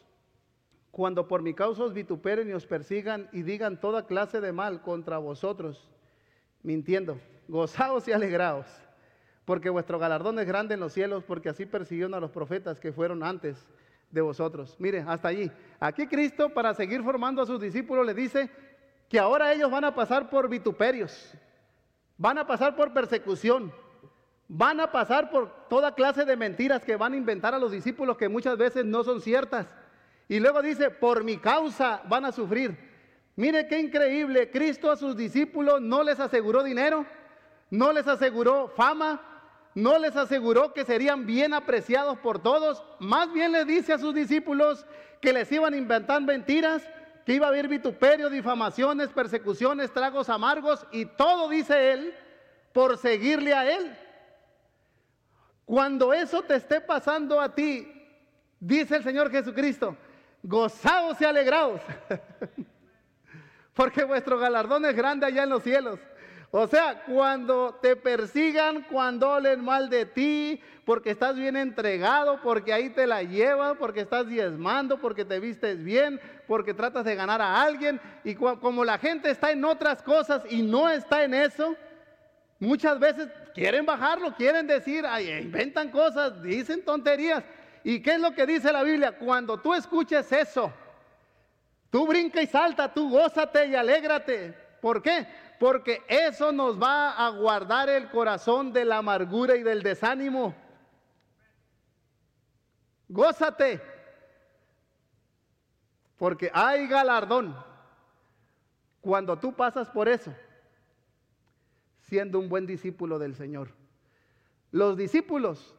[0.89, 4.81] cuando por mi causa os vituperen y os persigan y digan toda clase de mal
[4.81, 5.91] contra vosotros,
[6.63, 7.19] mintiendo.
[7.49, 8.65] Gozaos y alegraos,
[9.43, 12.93] porque vuestro galardón es grande en los cielos, porque así persiguieron a los profetas que
[12.93, 13.67] fueron antes
[14.12, 14.77] de vosotros.
[14.79, 15.51] Mire, hasta allí.
[15.77, 18.49] Aquí Cristo, para seguir formando a sus discípulos, le dice
[19.10, 21.33] que ahora ellos van a pasar por vituperios,
[22.17, 23.73] van a pasar por persecución,
[24.49, 28.17] Van a pasar por toda clase de mentiras que van a inventar a los discípulos
[28.17, 29.67] que muchas veces no son ciertas.
[30.29, 32.77] Y luego dice, por mi causa van a sufrir.
[33.36, 37.05] Mire qué increíble, Cristo a sus discípulos no les aseguró dinero,
[37.69, 39.21] no les aseguró fama,
[39.75, 44.15] no les aseguró que serían bien apreciados por todos, más bien les dice a sus
[44.15, 44.88] discípulos
[45.21, 46.81] que les iban a inventar mentiras,
[47.25, 52.15] que iba a haber vituperio, difamaciones, persecuciones, tragos amargos y todo, dice él,
[52.73, 53.95] por seguirle a él.
[55.67, 57.86] Cuando eso te esté pasando a ti,
[58.58, 59.97] dice el Señor Jesucristo,
[60.41, 61.82] gozaos y alegraos,
[63.73, 65.99] porque vuestro galardón es grande allá en los cielos.
[66.51, 72.71] O sea, cuando te persigan, cuando hablen mal de ti, porque estás bien entregado, porque
[72.71, 77.41] ahí te la llevas, porque estás diezmando, porque te vistes bien, porque tratas de ganar
[77.41, 81.75] a alguien, y como la gente está en otras cosas y no está en eso,
[82.59, 85.05] Muchas veces quieren bajarlo, quieren decir,
[85.41, 87.43] inventan cosas, dicen tonterías.
[87.83, 89.17] ¿Y qué es lo que dice la Biblia?
[89.17, 90.73] Cuando tú escuches eso,
[91.91, 94.53] tú brinca y salta, tú gózate y alégrate.
[94.81, 95.27] ¿Por qué?
[95.59, 100.55] Porque eso nos va a guardar el corazón de la amargura y del desánimo.
[103.07, 103.81] Gózate.
[106.17, 107.55] Porque hay galardón.
[108.99, 110.33] Cuando tú pasas por eso
[112.07, 113.69] siendo un buen discípulo del Señor.
[114.71, 115.75] Los discípulos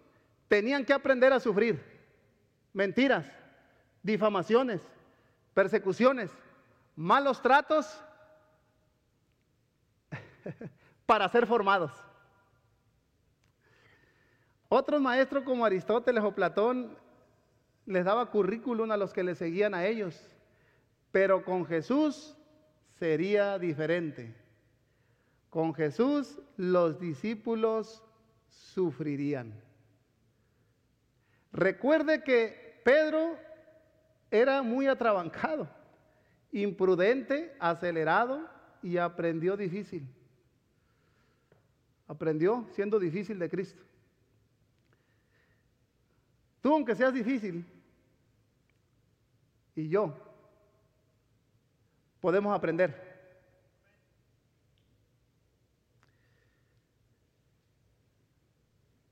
[0.48, 1.82] tenían que aprender a sufrir
[2.72, 3.26] mentiras,
[4.02, 4.82] difamaciones,
[5.54, 6.30] persecuciones,
[6.96, 8.02] malos tratos
[11.06, 11.92] para ser formados.
[14.68, 16.96] Otros maestros como Aristóteles o Platón
[17.87, 20.20] les daba currículum a los que le seguían a ellos,
[21.10, 22.37] pero con Jesús
[22.98, 24.35] sería diferente.
[25.51, 28.03] Con Jesús los discípulos
[28.49, 29.55] sufrirían.
[31.53, 33.37] Recuerde que Pedro
[34.31, 35.69] era muy atrabancado,
[36.53, 38.49] imprudente, acelerado
[38.83, 40.07] y aprendió difícil.
[42.07, 43.83] Aprendió siendo difícil de Cristo.
[46.61, 47.65] Tú, aunque seas difícil,
[49.75, 50.13] y yo,
[52.21, 53.08] podemos aprender.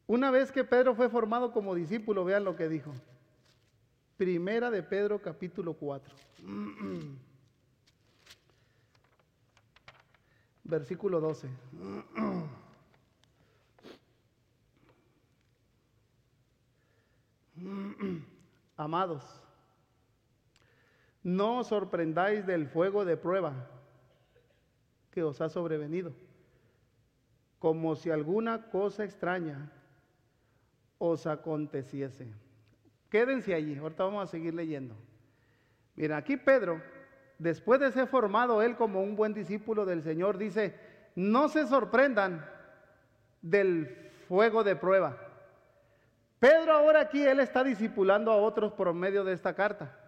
[0.09, 2.92] Una vez que Pedro fue formado como discípulo, vean lo que dijo.
[4.16, 6.14] Primera de Pedro capítulo 4.
[10.64, 11.48] Versículo 12.
[18.76, 19.24] Amados,
[21.22, 23.68] no os sorprendáis del fuego de prueba
[25.11, 26.12] que os ha sobrevenido,
[27.59, 29.72] como si alguna cosa extraña
[30.99, 32.26] os aconteciese.
[33.11, 34.94] Quédense allí, ahorita vamos a seguir leyendo.
[35.94, 36.82] Mira, aquí Pedro,
[37.38, 40.74] después de ser formado él como un buen discípulo del Señor, dice,
[41.14, 42.44] no se sorprendan
[43.40, 45.16] del fuego de prueba.
[46.38, 49.99] Pedro ahora aquí, él está discipulando a otros por medio de esta carta.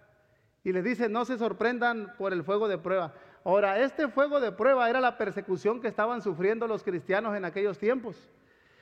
[0.62, 3.14] Y les dice, no se sorprendan por el fuego de prueba.
[3.44, 7.78] Ahora, este fuego de prueba era la persecución que estaban sufriendo los cristianos en aquellos
[7.78, 8.28] tiempos.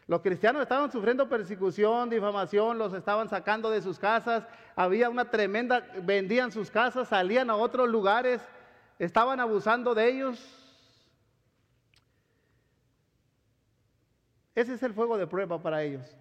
[0.07, 4.47] Los cristianos estaban sufriendo persecución, difamación, los estaban sacando de sus casas,
[4.77, 8.41] había una tremenda, vendían sus casas, salían a otros lugares,
[9.01, 10.67] estaban abusando de ellos.
[14.55, 16.17] Ese es el fuego de prueba para ellos.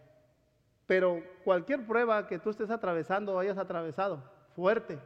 [0.88, 4.24] Pero cualquier prueba que tú estés atravesando o hayas atravesado,
[4.56, 5.00] fuerte,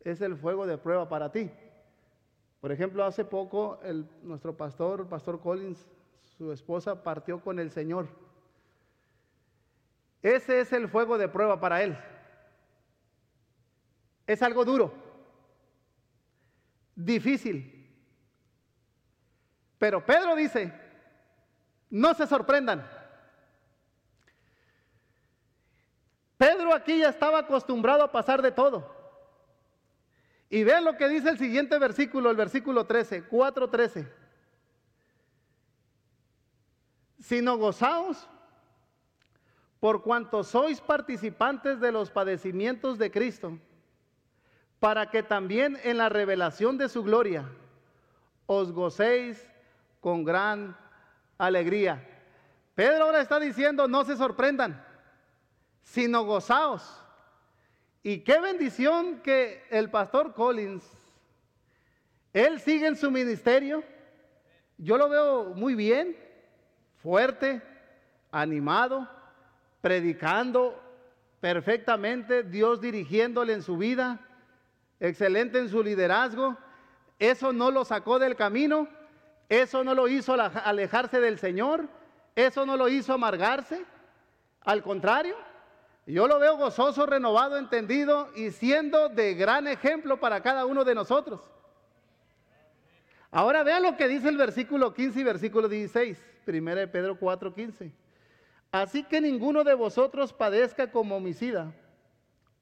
[0.00, 1.50] es el fuego de prueba para ti.
[2.60, 5.86] Por ejemplo, hace poco el, nuestro pastor, el pastor Collins,
[6.40, 8.08] su esposa partió con el Señor.
[10.22, 11.98] Ese es el fuego de prueba para él.
[14.26, 14.94] Es algo duro,
[16.94, 17.94] difícil.
[19.76, 20.72] Pero Pedro dice,
[21.90, 22.88] no se sorprendan.
[26.38, 28.96] Pedro aquí ya estaba acostumbrado a pasar de todo.
[30.48, 34.19] Y vean lo que dice el siguiente versículo, el versículo 13, 4.13.
[37.20, 38.28] Sino gozaos
[39.78, 43.58] por cuanto sois participantes de los padecimientos de Cristo,
[44.78, 47.48] para que también en la revelación de su gloria
[48.46, 49.46] os gocéis
[50.00, 50.76] con gran
[51.38, 52.06] alegría.
[52.74, 54.84] Pedro ahora está diciendo, no se sorprendan,
[55.82, 57.00] sino gozaos
[58.02, 60.84] y qué bendición que el pastor Collins,
[62.32, 63.82] él sigue en su ministerio.
[64.78, 66.16] Yo lo veo muy bien,
[67.02, 67.62] fuerte,
[68.30, 69.08] animado,
[69.80, 70.80] predicando
[71.40, 74.20] perfectamente, Dios dirigiéndole en su vida,
[75.00, 76.56] excelente en su liderazgo.
[77.18, 78.88] Eso no lo sacó del camino,
[79.48, 81.88] eso no lo hizo alejarse del Señor,
[82.36, 83.84] eso no lo hizo amargarse.
[84.62, 85.36] Al contrario,
[86.06, 90.94] yo lo veo gozoso, renovado, entendido y siendo de gran ejemplo para cada uno de
[90.94, 91.40] nosotros.
[93.30, 96.18] Ahora vean lo que dice el versículo 15 y versículo 16,
[96.50, 97.92] 1 de Pedro 4, 15.
[98.72, 101.72] Así que ninguno de vosotros padezca como homicida,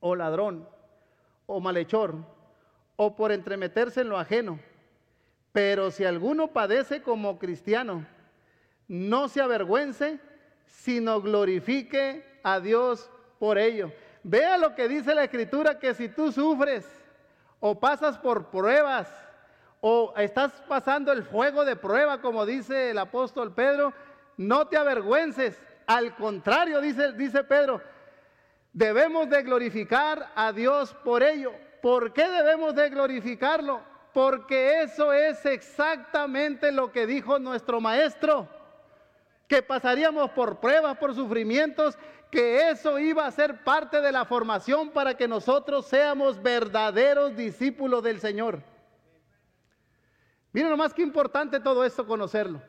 [0.00, 0.68] o ladrón,
[1.46, 2.14] o malhechor,
[2.96, 4.58] o por entremeterse en lo ajeno.
[5.52, 8.06] Pero si alguno padece como cristiano,
[8.86, 10.18] no se avergüence,
[10.66, 13.92] sino glorifique a Dios por ello.
[14.22, 16.86] Vea lo que dice la escritura, que si tú sufres
[17.60, 19.08] o pasas por pruebas
[19.80, 23.92] o estás pasando el fuego de prueba, como dice el apóstol Pedro,
[24.36, 25.60] no te avergüences.
[25.86, 27.80] Al contrario, dice, dice Pedro,
[28.72, 31.52] debemos de glorificar a Dios por ello.
[31.80, 33.80] ¿Por qué debemos de glorificarlo?
[34.12, 38.48] Porque eso es exactamente lo que dijo nuestro maestro,
[39.46, 41.96] que pasaríamos por pruebas, por sufrimientos
[42.30, 48.02] que eso iba a ser parte de la formación para que nosotros seamos verdaderos discípulos
[48.02, 48.60] del Señor.
[50.58, 52.60] Miren nomás qué importante todo esto conocerlo.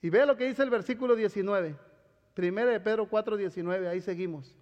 [0.00, 1.74] Y vea lo que dice el versículo 19,
[2.32, 4.54] primero de Pedro 4, 19, ahí seguimos.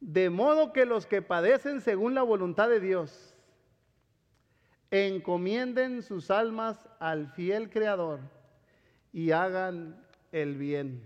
[0.00, 3.36] De modo que los que padecen según la voluntad de Dios,
[4.90, 8.20] encomienden sus almas al fiel Creador
[9.12, 11.02] y hagan el bien.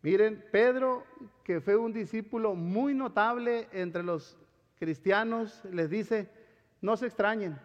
[0.00, 1.04] Miren, Pedro,
[1.44, 4.38] que fue un discípulo muy notable entre los
[4.78, 6.37] cristianos, les dice,
[6.80, 7.58] no se extrañen,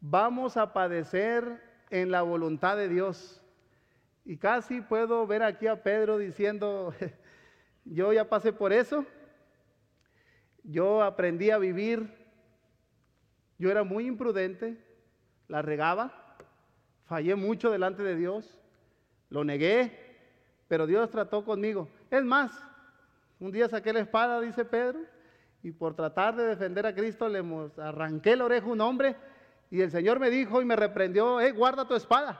[0.00, 3.42] vamos a padecer en la voluntad de Dios.
[4.24, 6.92] Y casi puedo ver aquí a Pedro diciendo,
[7.84, 9.06] yo ya pasé por eso,
[10.64, 12.12] yo aprendí a vivir,
[13.58, 14.76] yo era muy imprudente,
[15.48, 16.36] la regaba,
[17.04, 18.58] fallé mucho delante de Dios,
[19.30, 20.06] lo negué,
[20.66, 21.88] pero Dios trató conmigo.
[22.10, 22.50] Es más,
[23.38, 25.00] un día saqué la espada, dice Pedro,
[25.66, 27.42] y por tratar de defender a Cristo le
[27.78, 29.16] arranqué la oreja a un hombre
[29.68, 32.38] y el Señor me dijo y me reprendió, eh, guarda tu espada.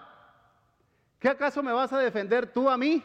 [1.18, 3.03] ¿Qué acaso me vas a defender tú a mí?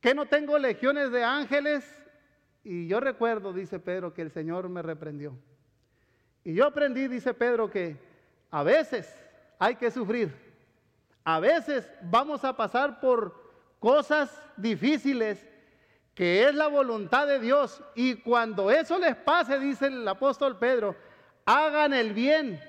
[0.00, 1.84] ¿Que no tengo legiones de ángeles?
[2.64, 5.36] Y yo recuerdo, dice Pedro, que el Señor me reprendió.
[6.42, 7.94] Y yo aprendí, dice Pedro, que
[8.50, 9.14] a veces
[9.58, 10.34] hay que sufrir.
[11.24, 15.46] A veces vamos a pasar por cosas difíciles
[16.18, 17.80] que es la voluntad de Dios.
[17.94, 20.96] Y cuando eso les pase, dice el apóstol Pedro,
[21.46, 22.60] hagan el bien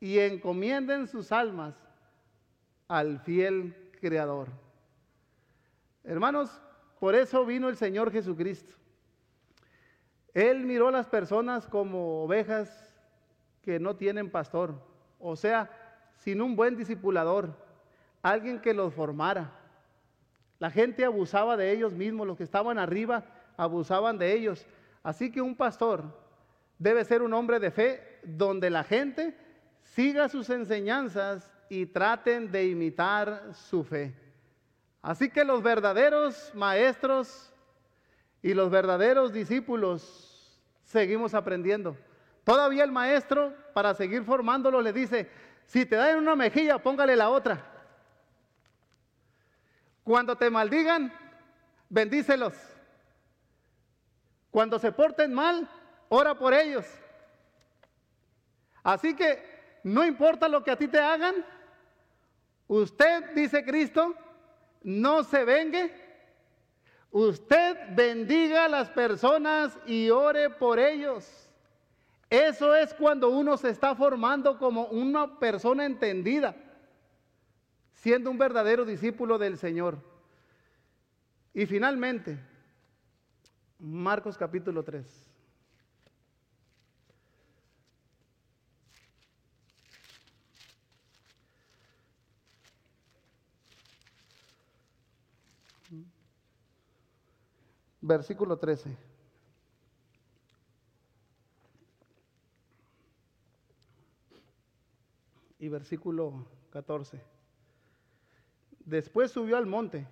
[0.00, 1.76] y encomienden sus almas
[2.88, 4.48] al fiel Creador.
[6.02, 6.60] Hermanos,
[6.98, 8.74] por eso vino el Señor Jesucristo.
[10.34, 12.92] Él miró a las personas como ovejas
[13.62, 14.74] que no tienen pastor,
[15.20, 15.70] o sea,
[16.16, 17.56] sin un buen discipulador,
[18.22, 19.52] alguien que los formara.
[20.60, 23.24] La gente abusaba de ellos mismos, los que estaban arriba
[23.56, 24.66] abusaban de ellos.
[25.02, 26.04] Así que un pastor
[26.78, 29.34] debe ser un hombre de fe donde la gente
[29.82, 34.14] siga sus enseñanzas y traten de imitar su fe.
[35.00, 37.54] Así que los verdaderos maestros
[38.42, 41.96] y los verdaderos discípulos seguimos aprendiendo.
[42.44, 45.30] Todavía el maestro, para seguir formándolo, le dice,
[45.64, 47.69] si te dan una mejilla, póngale la otra.
[50.10, 51.12] Cuando te maldigan,
[51.88, 52.52] bendícelos.
[54.50, 55.70] Cuando se porten mal,
[56.08, 56.84] ora por ellos.
[58.82, 59.40] Así que
[59.84, 61.46] no importa lo que a ti te hagan,
[62.66, 64.16] usted, dice Cristo,
[64.82, 65.94] no se vengue.
[67.12, 71.52] Usted bendiga a las personas y ore por ellos.
[72.28, 76.56] Eso es cuando uno se está formando como una persona entendida,
[78.00, 79.98] siendo un verdadero discípulo del Señor.
[81.52, 82.38] Y finalmente,
[83.78, 85.26] Marcos capítulo 3.
[98.02, 98.96] Versículo 13.
[105.58, 107.39] Y versículo 14.
[108.90, 110.04] Después subió al monte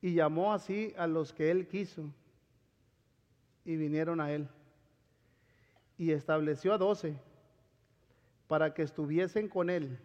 [0.00, 2.08] y llamó así a los que él quiso
[3.64, 4.48] y vinieron a él.
[5.98, 7.16] Y estableció a doce
[8.46, 9.98] para que estuviesen con él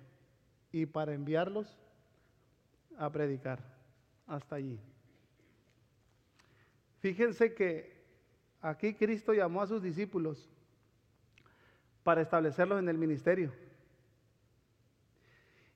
[0.71, 1.77] y para enviarlos
[2.97, 3.59] a predicar.
[4.25, 4.79] Hasta allí.
[6.99, 7.95] Fíjense que
[8.59, 10.49] aquí Cristo llamó a sus discípulos
[12.03, 13.66] para establecerlos en el ministerio.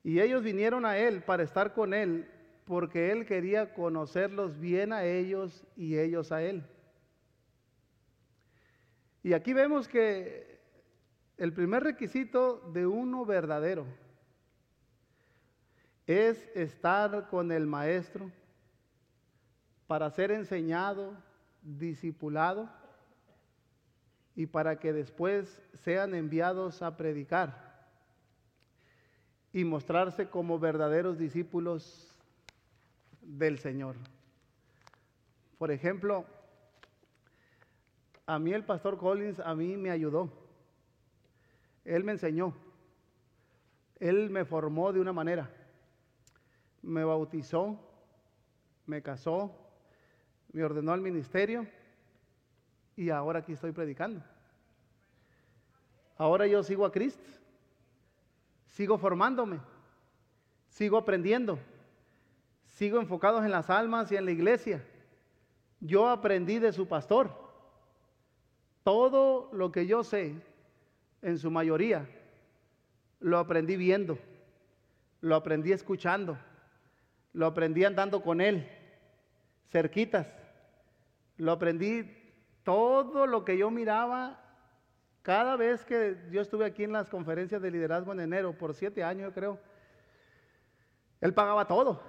[0.04, 2.30] Y ellos vinieron a Él para estar con Él
[2.66, 6.64] porque Él quería conocerlos bien a ellos y ellos a Él.
[9.24, 10.60] Y aquí vemos que
[11.38, 13.86] el primer requisito de uno verdadero
[16.08, 18.32] es estar con el Maestro
[19.86, 21.14] para ser enseñado,
[21.62, 22.70] discipulado
[24.36, 27.71] y para que después sean enviados a predicar
[29.54, 32.08] y mostrarse como verdaderos discípulos
[33.22, 33.96] del Señor.
[35.58, 36.26] Por ejemplo,
[38.26, 40.32] a mí el pastor Collins, a mí me ayudó.
[41.84, 42.56] Él me enseñó.
[44.00, 45.50] Él me formó de una manera.
[46.82, 47.80] Me bautizó,
[48.86, 49.56] me casó,
[50.52, 51.68] me ordenó al ministerio
[52.96, 54.24] y ahora aquí estoy predicando.
[56.18, 57.24] Ahora yo sigo a Cristo,
[58.82, 59.60] sigo formándome,
[60.70, 61.60] sigo aprendiendo,
[62.66, 64.84] sigo enfocado en las almas y en la iglesia.
[65.80, 67.30] Yo aprendí de su pastor.
[68.84, 70.34] Todo lo que yo sé,
[71.22, 72.10] en su mayoría,
[73.20, 74.18] lo aprendí viendo,
[75.20, 76.40] lo aprendí escuchando,
[77.34, 78.68] lo aprendí andando con él
[79.70, 80.26] cerquitas.
[81.38, 82.12] Lo aprendí
[82.64, 84.41] todo lo que yo miraba
[85.22, 89.04] cada vez que yo estuve aquí en las conferencias de liderazgo en enero, por siete
[89.04, 89.60] años yo creo.
[91.20, 92.02] Él pagaba todo.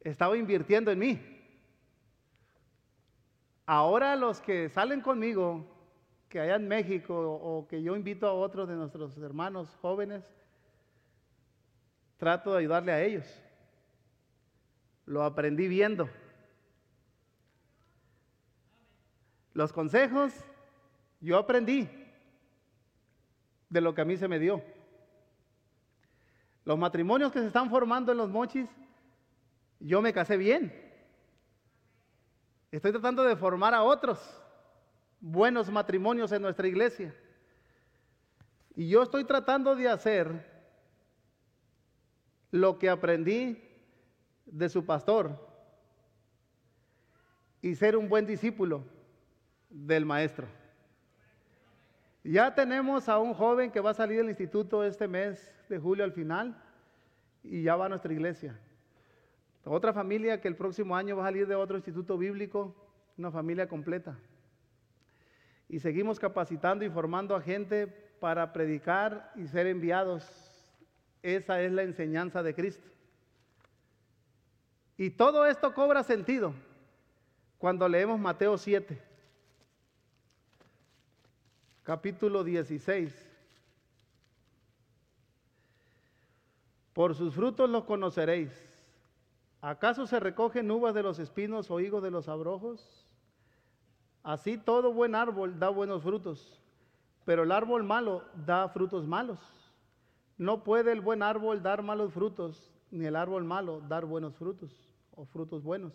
[0.00, 1.38] Estaba invirtiendo en mí.
[3.66, 5.66] Ahora los que salen conmigo,
[6.30, 10.24] que allá en México o que yo invito a otros de nuestros hermanos jóvenes,
[12.16, 13.42] trato de ayudarle a ellos.
[15.04, 16.08] Lo aprendí viendo.
[19.58, 20.32] Los consejos
[21.20, 21.88] yo aprendí
[23.68, 24.62] de lo que a mí se me dio.
[26.64, 28.68] Los matrimonios que se están formando en los mochis,
[29.80, 30.72] yo me casé bien.
[32.70, 34.20] Estoy tratando de formar a otros
[35.18, 37.12] buenos matrimonios en nuestra iglesia.
[38.76, 40.68] Y yo estoy tratando de hacer
[42.52, 43.60] lo que aprendí
[44.46, 45.36] de su pastor
[47.60, 48.96] y ser un buen discípulo
[49.68, 50.46] del maestro.
[52.24, 56.04] Ya tenemos a un joven que va a salir del instituto este mes de julio
[56.04, 56.60] al final
[57.42, 58.58] y ya va a nuestra iglesia.
[59.64, 62.74] Otra familia que el próximo año va a salir de otro instituto bíblico,
[63.18, 64.18] una familia completa.
[65.68, 70.26] Y seguimos capacitando y formando a gente para predicar y ser enviados.
[71.22, 72.88] Esa es la enseñanza de Cristo.
[74.96, 76.54] Y todo esto cobra sentido
[77.58, 78.98] cuando leemos Mateo 7,
[81.88, 83.14] capítulo 16.
[86.92, 88.52] Por sus frutos los conoceréis.
[89.62, 93.06] ¿Acaso se recogen uvas de los espinos o higos de los abrojos?
[94.22, 96.60] Así todo buen árbol da buenos frutos,
[97.24, 99.38] pero el árbol malo da frutos malos.
[100.36, 104.70] No puede el buen árbol dar malos frutos, ni el árbol malo dar buenos frutos
[105.16, 105.94] o frutos buenos.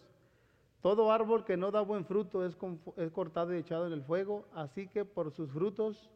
[0.84, 2.58] Todo árbol que no da buen fruto es,
[2.98, 6.12] es cortado y echado en el fuego, así que por sus frutos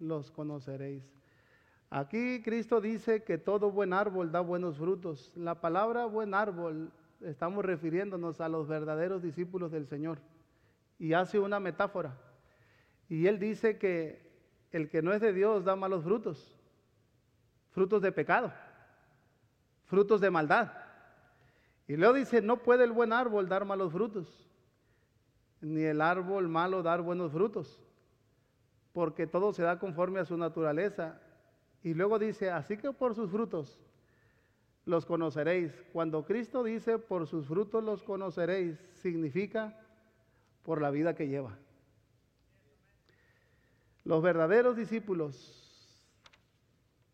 [0.00, 1.04] los conoceréis.
[1.88, 5.32] Aquí Cristo dice que todo buen árbol da buenos frutos.
[5.36, 6.90] La palabra buen árbol
[7.20, 10.18] estamos refiriéndonos a los verdaderos discípulos del Señor.
[10.98, 12.18] Y hace una metáfora.
[13.08, 14.28] Y él dice que
[14.72, 16.58] el que no es de Dios da malos frutos.
[17.70, 18.52] Frutos de pecado.
[19.84, 20.87] Frutos de maldad.
[21.88, 24.46] Y luego dice, no puede el buen árbol dar malos frutos.
[25.60, 27.82] Ni el árbol malo dar buenos frutos.
[28.92, 31.20] Porque todo se da conforme a su naturaleza
[31.82, 33.80] y luego dice, así que por sus frutos
[34.84, 35.72] los conoceréis.
[35.92, 39.80] Cuando Cristo dice, por sus frutos los conoceréis, significa
[40.62, 41.56] por la vida que lleva.
[44.04, 45.64] Los verdaderos discípulos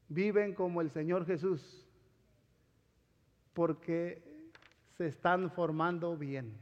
[0.09, 1.85] viven como el Señor Jesús
[3.55, 4.34] porque
[4.97, 6.57] se están formando bien.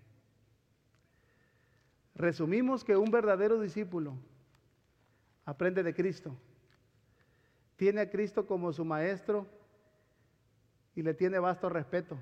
[2.15, 4.15] Resumimos que un verdadero discípulo
[5.45, 6.37] aprende de Cristo
[7.83, 9.45] tiene a Cristo como su maestro
[10.95, 12.17] y le tiene vasto respeto.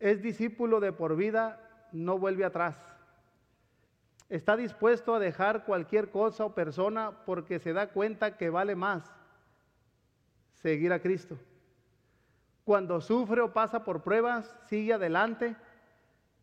[0.00, 2.74] Es discípulo de por vida, no vuelve atrás.
[4.30, 9.14] Está dispuesto a dejar cualquier cosa o persona porque se da cuenta que vale más
[10.54, 11.36] seguir a Cristo.
[12.64, 15.56] Cuando sufre o pasa por pruebas, sigue adelante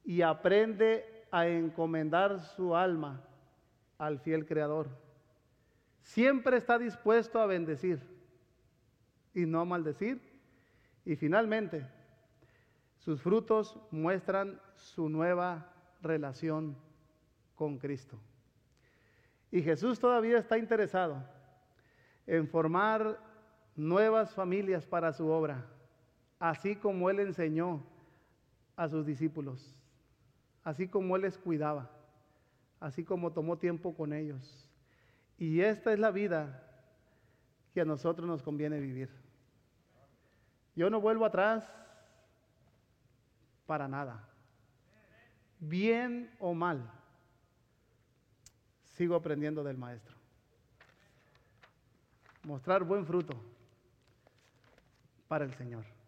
[0.04, 3.22] y aprende a encomendar su alma
[3.98, 4.90] al fiel Creador.
[6.02, 8.02] Siempre está dispuesto a bendecir
[9.34, 10.22] y no a maldecir.
[11.06, 11.88] Y finalmente,
[12.98, 16.78] sus frutos muestran su nueva relación
[17.56, 18.20] con Cristo.
[19.52, 21.24] Y Jesús todavía está interesado
[22.28, 23.20] en formar
[23.76, 25.66] nuevas familias para su obra,
[26.42, 27.84] así como Él enseñó
[28.76, 29.76] a sus discípulos,
[30.64, 31.92] así como Él les cuidaba,
[32.80, 34.68] así como tomó tiempo con ellos.
[35.38, 36.68] Y esta es la vida
[37.76, 39.10] que a nosotros nos conviene vivir.
[40.76, 41.72] Yo no vuelvo atrás
[43.68, 44.28] para nada.
[45.60, 46.90] Bien o mal,
[48.84, 50.16] sigo aprendiendo del maestro.
[52.44, 53.40] Mostrar buen fruto
[55.28, 56.01] para el Señor.